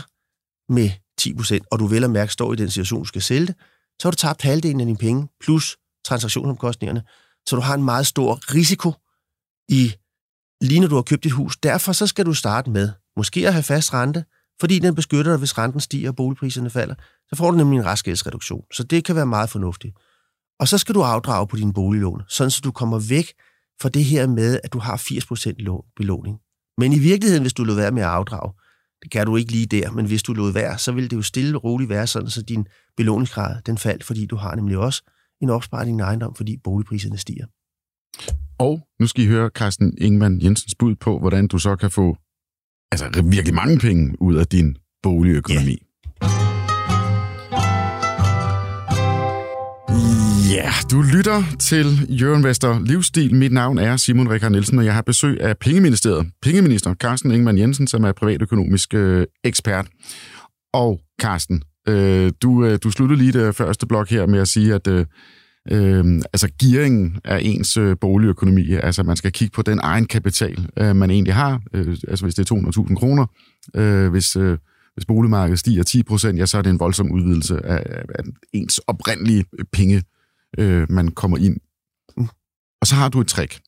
[0.72, 3.54] med 10%, og du vel at mærke står i den situation, du skal sælge det,
[4.02, 7.02] så har du tabt halvdelen af dine penge, plus transaktionsomkostningerne.
[7.46, 8.92] Så du har en meget stor risiko
[9.68, 9.94] i
[10.60, 11.56] lige når du har købt dit hus.
[11.56, 14.24] Derfor så skal du starte med måske at have fast rente,
[14.60, 16.94] fordi den beskytter dig, hvis renten stiger og boligpriserne falder.
[17.28, 18.64] Så får du nemlig en restgældsreduktion.
[18.72, 19.96] Så det kan være meget fornuftigt.
[20.60, 23.32] Og så skal du afdrage på din boliglån, sådan så du kommer væk
[23.82, 26.38] fra det her med, at du har 80% belåning.
[26.78, 28.52] Men i virkeligheden, hvis du lod være med at afdrage,
[29.02, 31.22] det kan du ikke lige der, men hvis du lod være, så vil det jo
[31.22, 32.66] stille og roligt være sådan, så din
[32.96, 35.02] belåningsgrad den faldt, fordi du har nemlig også
[35.42, 37.46] en opsparing i din ejendom, fordi boligpriserne stiger.
[38.58, 42.16] Og nu skal I høre Carsten Ingemann Jensens bud på, hvordan du så kan få
[42.92, 45.82] altså, virkelig mange penge ud af din boligøkonomi.
[46.22, 46.28] Ja.
[50.50, 53.34] Ja, du lytter til Jørgen Vester Livsstil.
[53.34, 56.26] Mit navn er Simon Rikard Nielsen, og jeg har besøg af Pengeministeriet.
[56.42, 59.86] Pengeminister Carsten Ingemann Jensen, som er privatøkonomisk øh, ekspert.
[60.72, 64.74] Og Carsten, øh, du, øh, du sluttede lige det første blok her med at sige,
[64.74, 65.06] at øh,
[65.70, 70.68] øh, altså gearingen af ens øh, boligøkonomi, altså man skal kigge på den egen kapital,
[70.76, 73.26] øh, man egentlig har, øh, altså hvis det er 200.000 kroner,
[73.74, 74.58] øh, hvis, øh,
[74.94, 78.78] hvis boligmarkedet stiger 10 procent, ja, så er det en voldsom udvidelse af, af ens
[78.78, 80.02] oprindelige penge,
[80.58, 81.56] øh, man kommer ind.
[82.16, 82.28] Mm.
[82.80, 83.60] Og så har du et trick.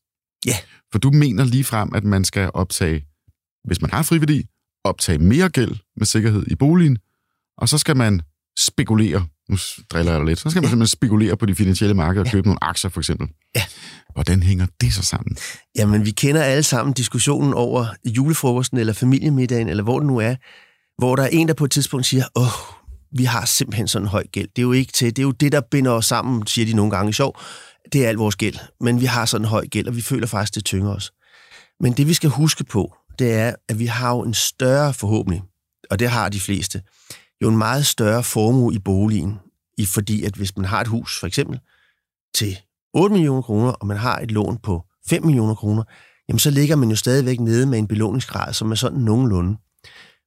[0.46, 0.50] Ja.
[0.50, 0.58] Yeah.
[0.92, 3.06] For du mener lige frem, at man skal optage,
[3.64, 4.46] hvis man har friværdi,
[4.84, 6.98] optage mere gæld med sikkerhed i boligen,
[7.58, 8.20] og så skal man
[8.58, 9.56] spekulere nu
[9.90, 10.70] driller jeg lidt, så skal man ja.
[10.70, 12.32] simpelthen spekulere på de finansielle markeder og ja.
[12.32, 13.28] købe nogle aktier for eksempel.
[13.56, 13.62] Ja.
[14.12, 15.36] Hvordan hænger det så sammen?
[15.76, 20.34] Jamen, vi kender alle sammen diskussionen over julefrokosten eller familiemiddagen, eller hvor det nu er,
[20.98, 22.76] hvor der er en, der på et tidspunkt siger, åh,
[23.12, 24.48] vi har simpelthen sådan en høj gæld.
[24.56, 26.72] Det er jo ikke til, det er jo det, der binder os sammen, siger de
[26.72, 27.40] nogle gange i sjov.
[27.92, 30.26] Det er al vores gæld, men vi har sådan en høj gæld, og vi føler
[30.26, 31.12] faktisk, det tynger os.
[31.80, 35.44] Men det, vi skal huske på, det er, at vi har jo en større forhåbning,
[35.90, 36.82] og det har de fleste,
[37.42, 39.38] jo en meget større formue i boligen,
[39.78, 41.60] i fordi at hvis man har et hus for eksempel
[42.34, 42.58] til
[42.94, 45.84] 8 millioner kroner, og man har et lån på 5 millioner kroner,
[46.28, 49.56] jamen så ligger man jo stadigvæk nede med en belåningsgrad, som er sådan nogenlunde.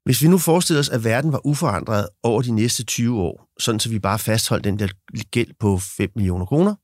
[0.05, 3.79] Hvis vi nu forestiller os, at verden var uforandret over de næste 20 år, sådan
[3.79, 4.87] så vi bare fastholdt den der
[5.31, 6.75] gæld på 5 millioner kroner,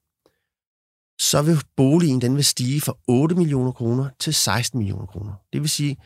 [1.20, 5.34] så vil boligen den vil stige fra 8 millioner kroner til 16 millioner kroner.
[5.54, 5.98] Det vil sige,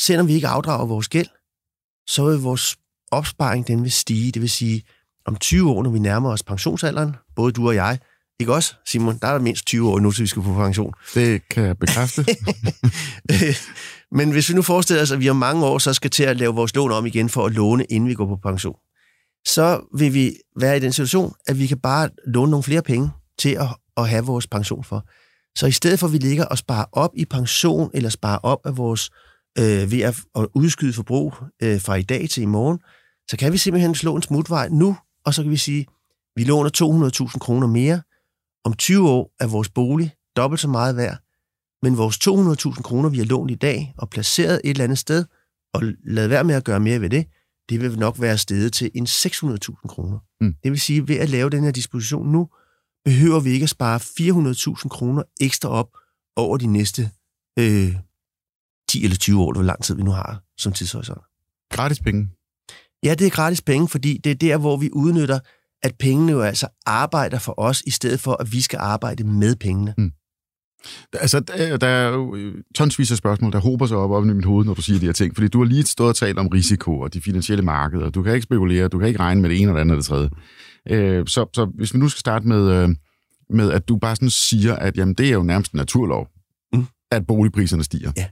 [0.00, 1.28] selvom vi ikke afdrager vores gæld,
[2.06, 2.76] så vil vores
[3.12, 4.32] opsparing den vil stige.
[4.32, 4.82] Det vil sige,
[5.26, 7.98] om 20 år, når vi nærmer os pensionsalderen, både du og jeg
[8.40, 9.18] Ikke også, Simon?
[9.22, 10.92] Der er mindst 20 år nu, til vi skal på pension.
[11.14, 12.26] Det kan jeg bekræfte.
[14.18, 16.36] Men hvis vi nu forestiller os, at vi om mange år så skal til at
[16.36, 18.76] lave vores lån om igen for at låne, inden vi går på pension,
[19.46, 23.10] så vil vi være i den situation, at vi kan bare låne nogle flere penge
[23.38, 25.06] til at, at have vores pension for.
[25.58, 28.60] Så i stedet for, at vi ligger og sparer op i pension, eller sparer op
[28.64, 29.10] af vores
[29.58, 32.78] øh, ved at, at udskyde forbrug øh, fra i dag til i morgen,
[33.30, 35.86] så kan vi simpelthen slå en smutvej nu, og så kan vi sige,
[36.36, 36.70] vi låner
[37.30, 38.02] 200.000 kroner mere.
[38.64, 41.18] Om 20 år er vores bolig dobbelt så meget værd,
[41.82, 45.24] men vores 200.000 kroner, vi har lånt i dag og placeret et eller andet sted,
[45.74, 47.26] og lavet være med at gøre mere ved det,
[47.68, 50.18] det vil nok være stedet til en 600.000 kroner.
[50.40, 50.54] Mm.
[50.62, 52.48] Det vil sige, at ved at lave den her disposition nu,
[53.04, 53.98] behøver vi ikke at spare
[54.82, 55.88] 400.000 kroner ekstra op
[56.36, 57.10] over de næste
[57.58, 57.96] øh,
[58.88, 61.22] 10 eller 20 år, hvor lang tid vi nu har som tidshorisont.
[61.70, 62.28] Gratis penge.
[63.04, 65.38] Ja, det er gratis penge, fordi det er der, hvor vi udnytter,
[65.82, 69.56] at pengene jo altså arbejder for os, i stedet for, at vi skal arbejde med
[69.56, 69.94] pengene.
[69.98, 70.12] Mm.
[71.12, 74.26] Altså, der der er jo øh, tonsvis af spørgsmål, der hober sig op op i
[74.26, 75.34] mit hoved, når du siger de her ting.
[75.34, 78.10] Fordi du har lige stået og talt om risiko og de finansielle markeder.
[78.10, 80.30] Du kan ikke spekulere, du kan ikke regne med det ene eller andet eller det
[80.88, 81.18] tredje.
[81.18, 82.88] Øh, så, så hvis vi nu skal starte med, øh,
[83.50, 86.28] med, at du bare sådan siger, at jamen, det er jo nærmest en naturlov,
[86.74, 86.86] Mm.
[87.10, 88.12] at boligpriserne stiger.
[88.16, 88.26] Ja.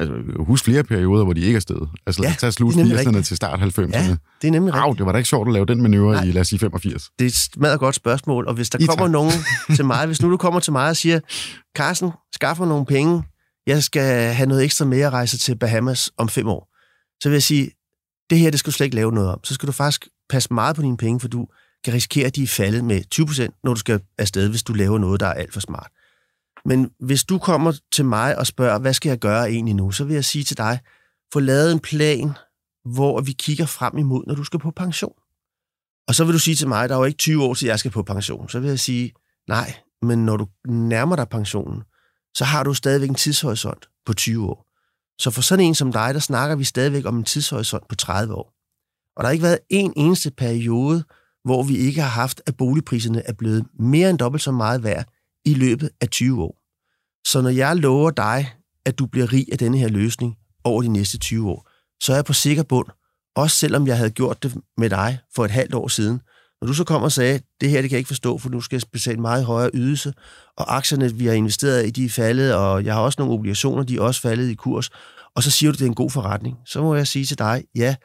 [0.00, 1.88] Altså, husk flere perioder, hvor de ikke er stedet.
[2.06, 3.26] Altså, Ja, ja, tag slut det er nemlig 80'erne rigtigt.
[3.26, 3.80] til start 90'erne.
[3.92, 6.24] Ja, det er nemlig Au, det var da ikke sjovt at lave den manøvre Nej.
[6.24, 7.10] i, lad os sige, 85.
[7.18, 9.12] Det er et smadret godt spørgsmål, og hvis der I kommer tak.
[9.12, 9.32] nogen
[9.76, 11.20] til mig, hvis nu du kommer til mig og siger,
[11.76, 13.22] Carsten, skaff mig nogle penge,
[13.66, 16.68] jeg skal have noget ekstra med at rejse til Bahamas om fem år,
[17.22, 17.70] så vil jeg sige,
[18.30, 19.44] det her, det skal du slet ikke lave noget om.
[19.44, 21.46] Så skal du faktisk passe meget på dine penge, for du
[21.84, 24.98] kan risikere, at de er faldet med 20%, når du skal afsted, hvis du laver
[24.98, 25.88] noget, der er alt for smart.
[26.64, 30.04] Men hvis du kommer til mig og spørger, hvad skal jeg gøre egentlig nu, så
[30.04, 30.80] vil jeg sige til dig,
[31.32, 32.32] få lavet en plan,
[32.84, 35.14] hvor vi kigger frem imod, når du skal på pension.
[36.08, 37.78] Og så vil du sige til mig, der er jo ikke 20 år til, jeg
[37.78, 38.48] skal på pension.
[38.48, 39.12] Så vil jeg sige,
[39.48, 41.82] nej, men når du nærmer dig pensionen,
[42.34, 44.66] så har du stadigvæk en tidshorisont på 20 år.
[45.18, 48.34] Så for sådan en som dig, der snakker vi stadigvæk om en tidshorisont på 30
[48.34, 48.52] år.
[49.16, 51.04] Og der har ikke været en eneste periode,
[51.44, 55.04] hvor vi ikke har haft, at boligpriserne er blevet mere end dobbelt så meget værd
[55.44, 56.60] i løbet af 20 år.
[57.26, 58.52] Så når jeg lover dig,
[58.84, 61.68] at du bliver rig af denne her løsning over de næste 20 år,
[62.02, 62.86] så er jeg på sikker bund,
[63.36, 66.20] også selvom jeg havde gjort det med dig for et halvt år siden.
[66.60, 68.60] Når du så kommer og sagde, det her det kan jeg ikke forstå, for nu
[68.60, 70.12] skal jeg betale en meget højere ydelse,
[70.56, 73.82] og aktierne, vi har investeret i, de er faldet, og jeg har også nogle obligationer,
[73.82, 74.90] de er også faldet i kurs,
[75.34, 76.56] og så siger du, det er en god forretning.
[76.66, 77.96] Så må jeg sige til dig, ja,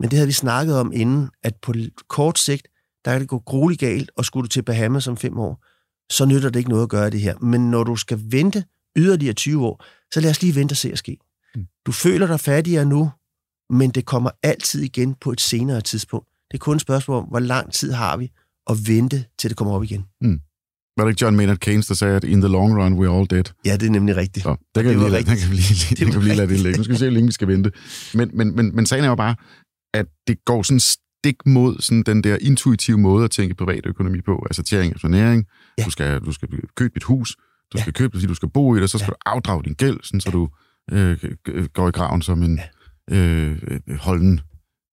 [0.00, 1.72] men det havde vi snakket om inden, at på
[2.08, 2.68] kort sigt,
[3.04, 5.64] der kan det gå grueligt galt, og skulle du til Bahamas om fem år,
[6.10, 7.38] så nytter det ikke noget at gøre det her.
[7.38, 8.64] Men når du skal vente
[8.96, 11.16] yderligere 20 år, så lad os lige vente og se at ske.
[11.54, 11.64] Mm.
[11.86, 13.10] Du føler dig fattigere nu,
[13.70, 16.28] men det kommer altid igen på et senere tidspunkt.
[16.50, 18.30] Det er kun et spørgsmål om, hvor lang tid har vi
[18.70, 20.04] at vente, til det kommer op igen.
[20.96, 23.26] Var det ikke John Maynard Keynes, der sagde, at in the long run, we're all
[23.30, 23.44] dead?
[23.64, 24.42] Ja, det er nemlig rigtigt.
[24.44, 25.40] Så, der kan det vi lige, lade- der rigtigt.
[25.40, 26.62] kan vi lige, var kan vi lige lade det rigtigt.
[26.62, 26.78] ligge.
[26.78, 27.72] Nu skal vi se, hvor længe vi skal vente.
[28.14, 29.36] Men, men, men, men sagen er jo bare,
[29.94, 30.80] at det går sådan
[31.24, 34.46] stik mod sådan den der intuitive måde at tænke privatøkonomi på.
[34.50, 35.46] Altså tjering og sanering.
[35.78, 35.84] Ja.
[35.84, 37.36] Du, skal, du skal købe et hus.
[37.72, 37.80] Du Ja.
[37.82, 38.90] skal købe det, du skal bo i det.
[38.90, 39.10] Så skal Ja.
[39.10, 40.48] du afdrage din gæld, sådan, så du
[40.92, 41.18] øh,
[41.74, 42.60] går i graven som en
[43.10, 44.40] øh, øh, holden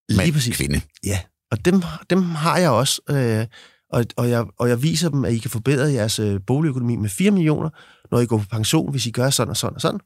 [0.09, 0.57] Lige mand, præcis.
[0.57, 0.81] kvinde.
[1.05, 1.19] Ja,
[1.51, 3.45] og dem, dem har jeg også, øh,
[3.93, 7.09] og, og, jeg, og jeg viser dem, at I kan forbedre jeres øh, boligøkonomi med
[7.09, 7.69] 4 millioner,
[8.11, 9.99] når I går på pension, hvis I gør sådan og sådan og sådan.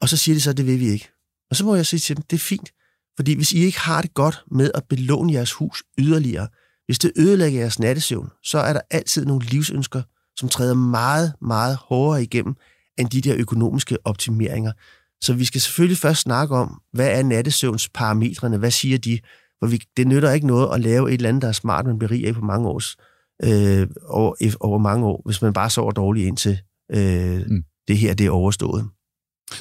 [0.00, 1.08] Og så siger de så, at det vil vi ikke.
[1.50, 2.70] Og så må jeg sige til dem, det er fint,
[3.16, 6.48] fordi hvis I ikke har det godt med at belåne jeres hus yderligere,
[6.86, 10.02] hvis det ødelægger jeres nattesøvn, så er der altid nogle livsønsker,
[10.36, 12.54] som træder meget, meget hårdere igennem
[12.98, 14.72] end de der økonomiske optimeringer.
[15.20, 19.18] Så vi skal selvfølgelig først snakke om, hvad er nattesøvns parametrene, hvad siger de,
[19.60, 21.98] for vi, det nytter ikke noget at lave et eller andet, der er smart, man
[21.98, 22.96] bliver rig af på mange års,
[23.44, 26.58] øh, over, over mange år, hvis man bare sover dårligt indtil
[26.92, 27.54] øh, Mm.
[27.54, 27.64] mm.
[27.88, 28.88] det her det er overstået.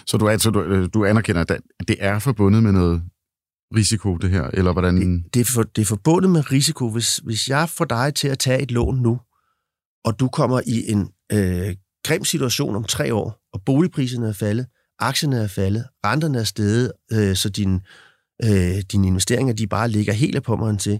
[0.07, 3.01] Så du, altså, du, øh, du anerkender, at det er forbundet med noget
[3.75, 4.43] risiko, det her?
[4.43, 5.23] Eller hvordan...
[5.23, 6.89] Det, det, er for, det er forbundet med risiko.
[6.89, 9.19] Hvis, hvis jeg får dig til at tage et lån nu,
[10.05, 11.75] og du kommer i en øh,
[12.07, 14.65] grim situation om tre år, og boligpriserne er faldet,
[14.99, 17.81] aktierne er faldet, renterne er steget, øh, så din,
[18.43, 20.99] øh, dine investeringer de bare ligger helt af pommeren til,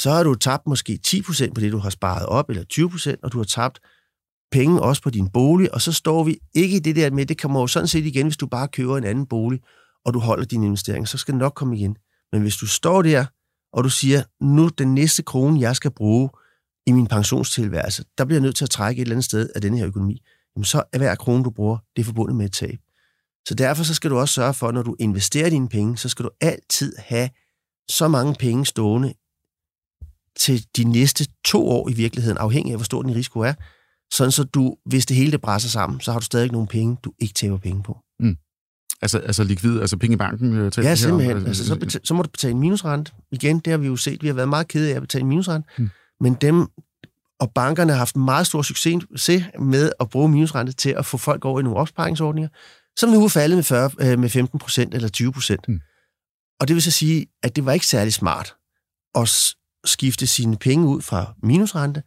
[0.00, 3.32] så har du tabt måske 10% på det, du har sparet op, eller 20%, og
[3.32, 3.78] du har tabt
[4.52, 7.40] penge også på din bolig, og så står vi ikke i det der med, det
[7.40, 9.60] kommer jo sådan set igen, hvis du bare køber en anden bolig,
[10.06, 11.96] og du holder dine investeringer, så skal det nok komme igen.
[12.32, 13.26] Men hvis du står der,
[13.72, 16.30] og du siger, nu den næste krone, jeg skal bruge
[16.86, 19.60] i min pensionstilværelse, der bliver jeg nødt til at trække et eller andet sted af
[19.60, 20.22] den her økonomi,
[20.56, 22.78] jamen så er hver krone, du bruger, det er forbundet med et tab.
[23.48, 26.24] Så derfor så skal du også sørge for, når du investerer dine penge, så skal
[26.24, 27.30] du altid have
[27.88, 29.14] så mange penge stående
[30.38, 33.54] til de næste to år i virkeligheden, afhængig af, hvor stor din risiko er,
[34.12, 36.96] sådan så du, hvis det hele det brænder sammen, så har du stadig nogle penge,
[37.04, 38.05] du ikke taber penge på.
[39.02, 40.56] Altså, altså likvid, altså penge i banken?
[40.56, 41.38] Øh, ja, simpelthen.
[41.38, 41.46] Her.
[41.46, 43.12] Altså, så, betal, så må du betale minusrente.
[43.32, 44.22] Igen, det har vi jo set.
[44.22, 45.68] Vi har været meget kede af at betale minusrente.
[45.78, 45.90] Mm.
[46.20, 46.66] Men dem,
[47.40, 49.02] og bankerne har haft meget stor succes
[49.60, 52.48] med at bruge minusrente til at få folk over i nogle opsparingsordninger,
[52.96, 55.68] som nu er faldet med, 40, øh, med 15 procent eller 20 procent.
[55.68, 55.80] Mm.
[56.60, 58.54] Og det vil så sige, at det var ikke særlig smart
[59.14, 59.54] at
[59.84, 62.02] skifte sine penge ud fra minusrente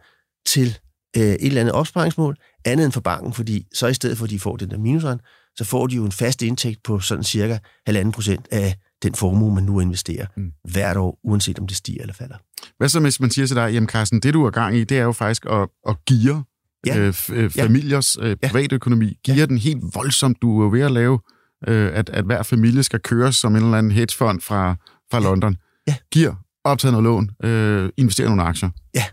[0.47, 0.77] til
[1.17, 4.29] øh, et eller andet opsparingsmål, andet end for banken, fordi så i stedet for, at
[4.29, 5.23] de får den der minusrente,
[5.59, 7.57] så får de jo en fast indtægt på sådan cirka
[7.89, 10.51] 1,5 procent af den formue, man nu investerer mm.
[10.71, 12.35] hvert år, uanset om det stiger eller falder.
[12.77, 14.97] Hvad så, hvis man siger til dig, jamen Carsten, det du er gang i, det
[14.97, 16.43] er jo faktisk at, at give
[16.85, 16.97] ja.
[16.97, 19.45] øh, øh, familiers øh, privatøkonomi, give ja.
[19.45, 20.41] den helt voldsomt.
[20.41, 21.19] Du er ved at lave,
[21.67, 24.75] øh, at, at hver familie skal køres som en eller anden hedgefond fra,
[25.11, 25.57] fra London.
[25.87, 25.95] Ja.
[26.11, 28.69] Giver, optager noget lån, øh, investerer nogle aktier.
[28.95, 29.03] Ja.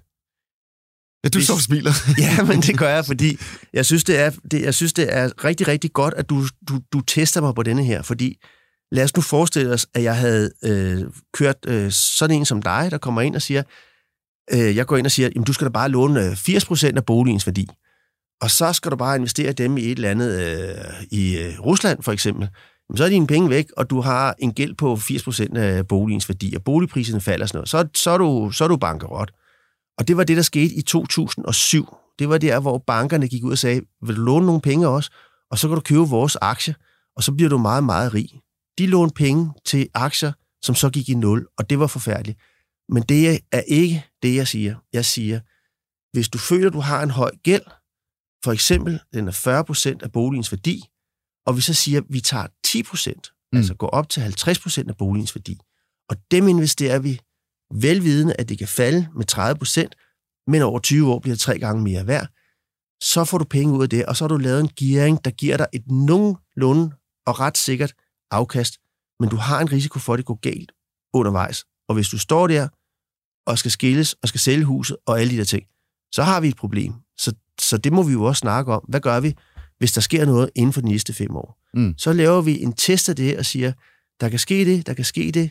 [1.27, 1.93] Ja, du så smiler.
[2.25, 3.39] ja, men det gør jeg, fordi
[3.73, 6.81] jeg synes, det er, det, jeg synes, det er rigtig, rigtig godt, at du, du,
[6.93, 8.39] du tester mig på denne her, fordi
[8.93, 12.89] lad os nu forestille os, at jeg havde øh, kørt øh, sådan en som dig,
[12.91, 13.63] der kommer ind og siger,
[14.53, 17.05] øh, jeg går ind og siger, jamen du skal da bare låne 80% øh, af
[17.05, 17.69] boligens værdi,
[18.41, 22.03] og så skal du bare investere dem i et eller andet, øh, i øh, Rusland
[22.03, 22.49] for eksempel,
[22.89, 26.29] jamen, så er dine penge væk, og du har en gæld på 80% af boligens
[26.29, 29.31] værdi, og boligpriserne falder og sådan noget, så, så, er, du, så er du bankerot.
[29.99, 31.97] Og det var det, der skete i 2007.
[32.19, 35.11] Det var der, hvor bankerne gik ud og sagde, vil du låne nogle penge også,
[35.51, 36.75] og så kan du købe vores aktie,
[37.17, 38.29] og så bliver du meget, meget rig.
[38.79, 40.33] De lånte penge til aktier,
[40.63, 42.39] som så gik i nul, og det var forfærdeligt.
[42.89, 44.77] Men det er ikke det, jeg siger.
[44.93, 45.41] Jeg siger,
[46.13, 47.65] hvis du føler, du har en høj gæld,
[48.45, 50.85] for eksempel, den er 40 procent af boligens værdi,
[51.47, 53.59] og vi så siger, at vi tager 10 procent, mm.
[53.59, 55.59] altså går op til 50 procent af boligens værdi,
[56.09, 57.21] og dem investerer vi
[57.75, 59.95] velvidende, at det kan falde med 30 procent,
[60.47, 62.29] men over 20 år bliver det tre gange mere værd,
[63.03, 65.31] så får du penge ud af det, og så har du lavet en gearing, der
[65.31, 66.91] giver dig et nogenlunde
[67.27, 67.93] og ret sikkert
[68.31, 68.79] afkast,
[69.21, 70.73] men du har en risiko for, at det går galt
[71.15, 71.65] undervejs.
[71.89, 72.69] Og hvis du står der
[73.47, 75.67] og skal skilles og skal sælge huset og alle de der ting,
[76.13, 76.93] så har vi et problem.
[77.19, 78.85] Så, så det må vi jo også snakke om.
[78.89, 79.35] Hvad gør vi,
[79.79, 81.59] hvis der sker noget inden for de næste fem år?
[81.75, 81.95] Mm.
[81.99, 83.73] Så laver vi en test af det og siger,
[84.21, 85.51] der kan ske det, der kan ske det,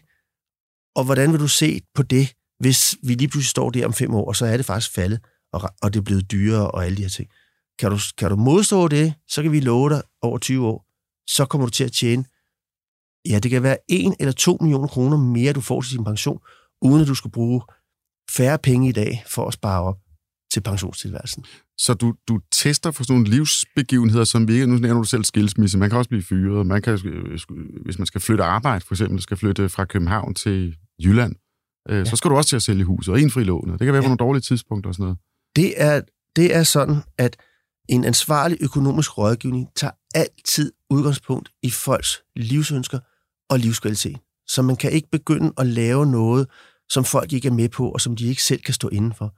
[0.96, 4.14] og hvordan vil du se på det, hvis vi lige pludselig står der om fem
[4.14, 5.20] år, og så er det faktisk faldet,
[5.54, 7.30] og, og det er blevet dyrere og alle de her ting.
[7.80, 10.86] Kan du, kan du modstå det, så kan vi love dig over 20 år,
[11.30, 12.26] så kommer du til at tjene,
[13.30, 16.40] ja, det kan være 1 eller 2 millioner kroner mere, du får til din pension,
[16.82, 17.62] uden at du skal bruge
[18.32, 19.98] færre penge i dag for at spare op
[20.54, 21.46] til pensionstilværelsen.
[21.78, 24.68] Så du, du tester for sådan nogle livsbegivenheder, som vi ikke...
[24.68, 25.78] Nu nævner du selv skilsmisse.
[25.78, 26.68] Man kan også blive fyret.
[26.68, 27.40] Man kan, øh,
[27.86, 31.36] hvis man skal flytte arbejde, for eksempel, skal flytte fra København til Jylland,
[31.90, 32.06] øh, ja.
[32.06, 33.80] så skal du også til at sælge huset og indfri lånet.
[33.80, 34.08] Det kan være ja.
[34.08, 35.18] på nogle dårlige tidspunkter og sådan noget.
[35.56, 36.02] Det er,
[36.36, 37.38] det er sådan, at
[37.90, 43.00] en ansvarlig økonomisk rådgivning tager altid udgangspunkt i folks livsønsker
[43.50, 44.18] og livskvalitet.
[44.48, 46.48] Så man kan ikke begynde at lave noget,
[46.90, 49.34] som folk ikke er med på, og som de ikke selv kan stå indenfor.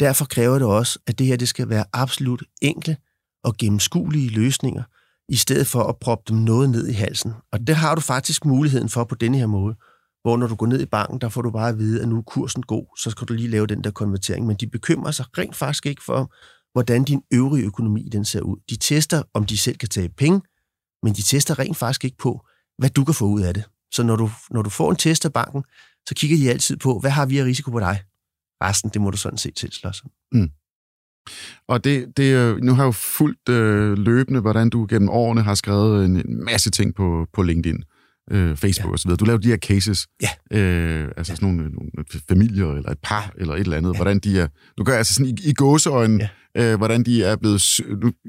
[0.00, 2.96] Derfor kræver det også, at det her det skal være absolut enkle
[3.44, 4.82] og gennemskuelige løsninger,
[5.28, 7.32] i stedet for at proppe dem noget ned i halsen.
[7.52, 9.76] Og det har du faktisk muligheden for på denne her måde
[10.22, 12.18] hvor når du går ned i banken, der får du bare at vide, at nu
[12.18, 14.46] er kursen god, så skal du lige lave den der konvertering.
[14.46, 16.34] Men de bekymrer sig rent faktisk ikke for,
[16.72, 18.56] hvordan din øvrige økonomi den ser ud.
[18.70, 20.40] De tester, om de selv kan tage penge,
[21.02, 22.46] men de tester rent faktisk ikke på,
[22.78, 23.64] hvad du kan få ud af det.
[23.92, 25.64] Så når du, når du får en test af banken,
[26.08, 28.02] så kigger de altid på, hvad har vi af risiko på dig?
[28.62, 30.50] Resten, det må du sådan set selv slås mm.
[31.68, 35.54] Og det, det, nu har jeg jo fulgt øh, løbende, hvordan du gennem årene har
[35.54, 37.84] skrevet en masse ting på, på LinkedIn
[38.30, 38.94] øh, Facebook ja.
[38.94, 39.10] osv.
[39.10, 40.58] Du laver de her cases, ja.
[40.58, 41.36] øh, altså ja.
[41.36, 41.90] sådan nogle, nogle
[42.28, 43.98] familier eller et par eller et eller andet, ja.
[43.98, 46.72] hvordan de er, du gør altså sådan i, i gåseøjne, ja.
[46.72, 47.62] øh, hvordan de er blevet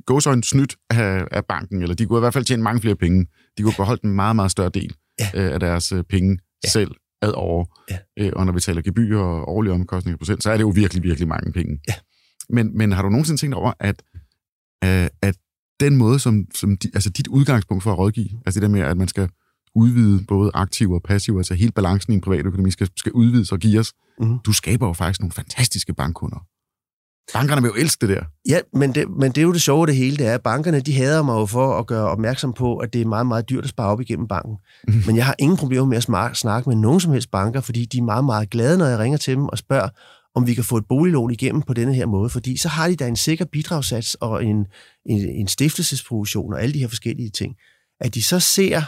[0.05, 3.25] gåseøjne snydt af, af banken, eller de kunne i hvert fald tjene mange flere penge.
[3.57, 5.29] De kunne beholde en meget, meget større del ja.
[5.33, 6.69] øh, af deres øh, penge ja.
[6.69, 7.65] selv ad over.
[7.89, 7.97] Ja.
[8.19, 11.03] Øh, og når vi taler gebyr og årlige omkostninger procent, så er det jo virkelig,
[11.03, 11.79] virkelig mange penge.
[11.87, 11.93] Ja.
[12.49, 14.03] Men, men har du nogensinde tænkt over, at,
[14.83, 15.35] øh, at
[15.79, 18.81] den måde, som, som de, altså dit udgangspunkt for at rådgive, altså det der med,
[18.81, 19.29] at man skal
[19.75, 23.51] udvide både aktive og passive, altså hele balancen i en privat økonomi skal, skal udvides
[23.51, 23.93] og gives.
[24.19, 24.39] Mm-hmm.
[24.45, 26.45] Du skaber jo faktisk nogle fantastiske bankkunder.
[27.33, 28.23] Bankerne vil jo elske det der.
[28.49, 30.79] Ja, men det, men det er jo det sjove det hele, det er, at bankerne
[30.79, 33.63] de hader mig jo for at gøre opmærksom på, at det er meget, meget dyrt
[33.63, 34.57] at spare op igennem banken.
[34.87, 34.93] Mm.
[35.05, 37.97] Men jeg har ingen problemer med at snakke med nogen som helst banker, fordi de
[37.97, 39.89] er meget, meget glade, når jeg ringer til dem og spørger,
[40.35, 42.95] om vi kan få et boliglån igennem på denne her måde, fordi så har de
[42.95, 44.65] da en sikker bidragssats og en,
[45.05, 47.55] en, en stiftelsesprovision og alle de her forskellige ting.
[47.99, 48.81] At de så ser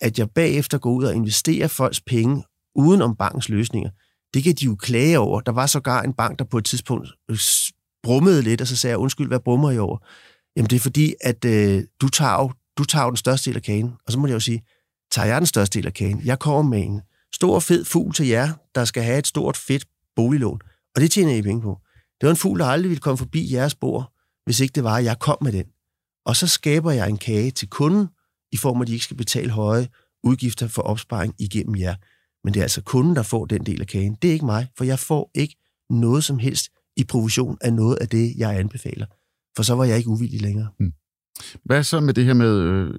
[0.00, 2.44] at jeg bagefter går ud og investerer folks penge
[2.74, 3.90] uden om bankens løsninger,
[4.34, 5.40] Det kan de jo klage over.
[5.40, 7.38] Der var sågar en bank, der på et tidspunkt øh,
[8.02, 9.98] brummede lidt, og så sagde jeg, undskyld, hvad brummer I over?
[10.56, 13.56] Jamen det er fordi, at øh, du, tager jo, du tager jo den største del
[13.56, 13.92] af kagen.
[14.06, 14.62] Og så må jeg jo sige,
[15.10, 16.20] tager jeg den største del af kagen?
[16.24, 17.00] Jeg kommer med en
[17.34, 19.84] stor fed fugl til jer, der skal have et stort fedt
[20.16, 20.60] boliglån.
[20.94, 21.78] Og det tjener I penge på.
[22.20, 24.12] Det var en fugl, der aldrig ville komme forbi jeres bord,
[24.44, 25.64] hvis ikke det var, at jeg kom med den.
[26.26, 28.08] Og så skaber jeg en kage til kunden,
[28.52, 29.88] i form af, at de ikke skal betale høje
[30.24, 31.94] udgifter for opsparing igennem jer.
[32.44, 34.16] Men det er altså kunden, der får den del af kagen.
[34.22, 35.56] Det er ikke mig, for jeg får ikke
[35.90, 39.06] noget som helst i provision af noget af det, jeg anbefaler.
[39.56, 40.68] For så var jeg ikke uvillig længere.
[40.78, 40.92] Hmm.
[41.64, 42.94] Hvad så med det her med øh,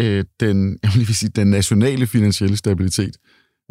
[0.00, 3.16] øh, den, jeg vil lige sige, den nationale finansielle stabilitet?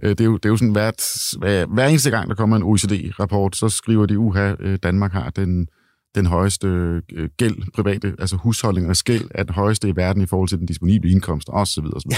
[0.03, 1.03] Øh, det, er jo, det er jo sådan, hvert,
[1.39, 5.29] hver, hver eneste gang, der kommer en OECD-rapport, så skriver de, uha, øh, Danmark har
[5.29, 5.67] den,
[6.15, 6.67] den højeste
[7.13, 10.65] øh, gæld, private, altså husholdningernes gæld, er den højeste i verden i forhold til den
[10.65, 11.85] disponible indkomst, osv.
[11.93, 12.11] osv.
[12.11, 12.17] Ja.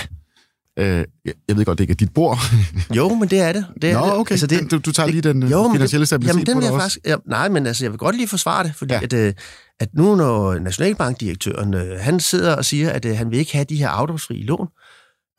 [0.80, 1.06] Øh,
[1.48, 2.38] jeg ved godt, det ikke er dit bord.
[2.98, 3.66] jo, men det er det.
[3.82, 4.32] det er Nå, okay.
[4.32, 7.00] Altså, det, du, du tager lige den jo, finansielle stabilitet jamen, den vil jeg faktisk,
[7.06, 9.04] ja, Nej, men altså, jeg vil godt lige forsvare det, fordi ja.
[9.04, 9.14] at,
[9.80, 13.90] at nu når Nationalbankdirektøren, han sidder og siger, at han vil ikke have de her
[13.90, 14.68] afdragsfrie lån, øh,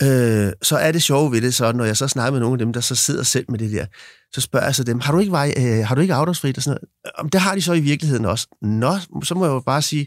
[0.03, 2.59] Øh, så er det sjovt ved det, så når jeg så snakker med nogle af
[2.59, 3.87] dem, der så sidder selv med det der,
[4.33, 6.57] så spørger jeg så dem, har du ikke, vej, øh, har du ikke afdragsfrit?
[6.57, 6.79] Og sådan
[7.15, 7.33] noget?
[7.33, 8.47] Det har de så i virkeligheden også.
[8.63, 10.07] Nå, så må jeg jo bare sige,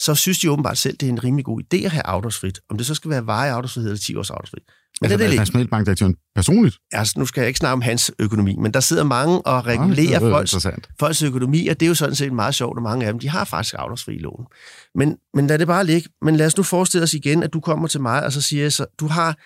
[0.00, 2.60] så synes de åbenbart selv, det er en rimelig god idé at have afdragsfrit.
[2.70, 4.62] Om det så skal være veje afdragsfrihed eller 10 års afdragsfrit.
[5.00, 6.76] Men altså, det er Nationalbankdirektøren personligt?
[6.92, 10.16] Altså, nu skal jeg ikke snakke om hans økonomi, men der sidder mange og regulerer
[10.16, 10.66] ah, folks,
[11.00, 13.28] folks økonomi, og det er jo sådan set meget sjovt, at mange af dem, de
[13.28, 14.46] har faktisk afdragsfri lån.
[14.94, 16.08] Men, men lad det bare ligge.
[16.22, 18.62] Men lad os nu forestille os igen, at du kommer til mig, og så siger
[18.62, 19.38] jeg så, du har,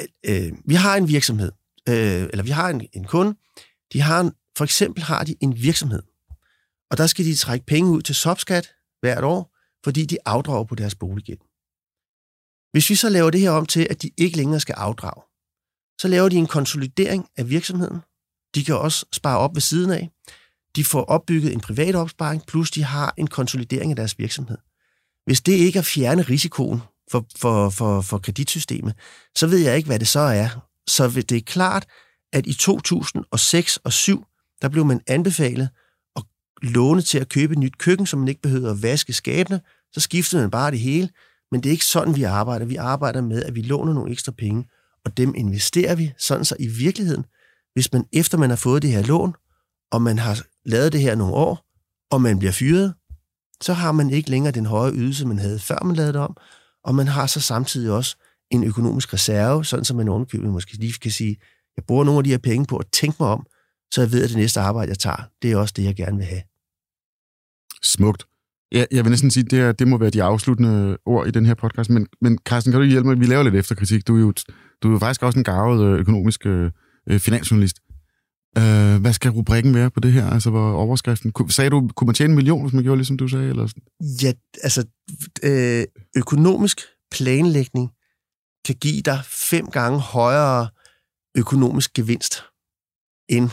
[0.00, 1.52] øh, øh, vi har en virksomhed,
[1.88, 1.94] øh,
[2.32, 3.34] eller vi har en, en kunde,
[3.92, 6.02] de har en, for eksempel har de en virksomhed,
[6.90, 8.68] og der skal de trække penge ud til sopskat
[9.00, 9.51] hvert år,
[9.84, 11.38] fordi de afdrager på deres boliggæld.
[12.72, 15.22] Hvis vi så laver det her om til, at de ikke længere skal afdrage,
[16.00, 18.00] så laver de en konsolidering af virksomheden.
[18.54, 20.10] De kan også spare op ved siden af.
[20.76, 24.58] De får opbygget en privat opsparing, plus de har en konsolidering af deres virksomhed.
[25.26, 28.94] Hvis det ikke er at fjerne risikoen for, for, for, for kreditsystemet,
[29.36, 30.48] så ved jeg ikke, hvad det så er.
[30.86, 31.86] Så det er klart,
[32.32, 34.24] at i 2006 og 2007,
[34.62, 35.68] der blev man anbefalet
[36.62, 39.60] låne til at købe et nyt køkken, så man ikke behøver at vaske skabene.
[39.92, 41.08] Så skiftede man bare det hele.
[41.50, 42.66] Men det er ikke sådan, vi arbejder.
[42.66, 44.68] Vi arbejder med, at vi låner nogle ekstra penge,
[45.04, 47.24] og dem investerer vi, sådan så i virkeligheden,
[47.74, 49.34] hvis man efter man har fået det her lån,
[49.92, 51.66] og man har lavet det her nogle år,
[52.10, 52.94] og man bliver fyret,
[53.60, 56.36] så har man ikke længere den høje ydelse, man havde før man lavede det om,
[56.84, 58.16] og man har så samtidig også
[58.50, 61.36] en økonomisk reserve, sådan som man ovenkøbet måske lige kan sige,
[61.76, 63.46] jeg bruger nogle af de her penge på at tænke mig om,
[63.92, 66.16] så jeg ved, at det næste arbejde, jeg tager, det er også det, jeg gerne
[66.16, 66.42] vil have.
[67.84, 68.26] Smukt.
[68.72, 71.30] Ja, jeg vil næsten sige, at det, er, det må være de afsluttende ord i
[71.30, 71.90] den her podcast.
[71.90, 73.20] Men, men Carsten, kan du hjælpe mig?
[73.20, 74.08] Vi laver lidt efterkritik.
[74.08, 74.32] Du er jo,
[74.82, 76.70] du er jo faktisk også en gavet øh, økonomisk øh,
[77.08, 77.76] øh, finansjournalist.
[78.58, 80.30] Øh, hvad skal rubrikken være på det her?
[80.30, 81.32] Altså, hvor overskriften?
[81.48, 83.48] Sagde du, kunne man tjene en million, hvis man gjorde, ligesom du sagde?
[83.48, 83.82] Eller sådan?
[84.22, 84.86] Ja, altså,
[85.42, 85.84] øh,
[86.16, 86.80] økonomisk
[87.10, 87.90] planlægning
[88.64, 90.68] kan give dig fem gange højere
[91.36, 92.42] økonomisk gevinst
[93.28, 93.50] end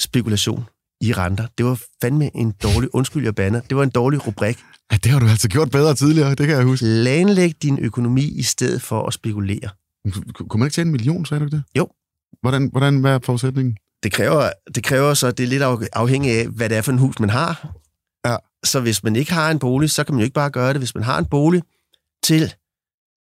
[0.00, 0.64] spekulation
[1.02, 1.46] i renter.
[1.58, 4.58] Det var fandme en dårlig, undskyld jeg banner, det var en dårlig rubrik.
[4.92, 6.84] Ja, det har du altså gjort bedre tidligere, det kan jeg huske.
[6.84, 9.68] Planlæg din økonomi i stedet for at spekulere.
[10.34, 11.62] Kunne man ikke tjene en million, sagde du det?
[11.78, 11.88] Jo.
[12.40, 13.76] Hvordan, hvordan hvad er forudsætningen?
[14.02, 16.98] Det kræver, det kræver så, det er lidt afhængigt af, hvad det er for en
[16.98, 17.74] hus, man har.
[18.26, 18.36] Ja.
[18.64, 20.80] Så hvis man ikke har en bolig, så kan man jo ikke bare gøre det.
[20.80, 21.62] Hvis man har en bolig
[22.24, 22.54] til,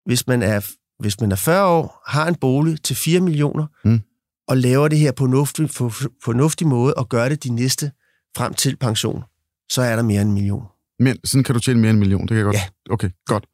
[0.05, 4.01] hvis man er, hvis man er 40 år, har en bolig til 4 millioner, mm
[4.49, 5.31] og laver det her på en
[5.79, 5.91] på,
[6.25, 7.91] fornuftig måde og gør det de næste
[8.37, 9.23] frem til pension,
[9.71, 10.63] så er der mere end en million.
[10.99, 12.57] Men sådan kan du tjene mere end en million, det kan jeg godt.
[12.57, 12.63] Ja.
[12.91, 13.47] Okay, godt.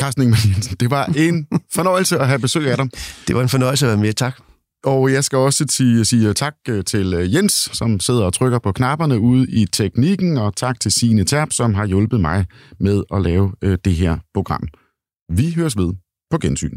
[0.00, 1.46] Carsten Ingemann Jensen, det var en
[1.76, 2.90] fornøjelse at have besøg af dig.
[3.28, 4.40] Det var en fornøjelse at være med, tak.
[4.84, 8.58] Og jeg skal også sige, sige tak øh, til øh, Jens, som sidder og trykker
[8.58, 12.46] på knapperne ude i teknikken, og tak til Signe Terp, som har hjulpet mig
[12.80, 14.68] med at lave øh, det her program.
[15.32, 15.92] Vi høres ved
[16.30, 16.76] på gensyn.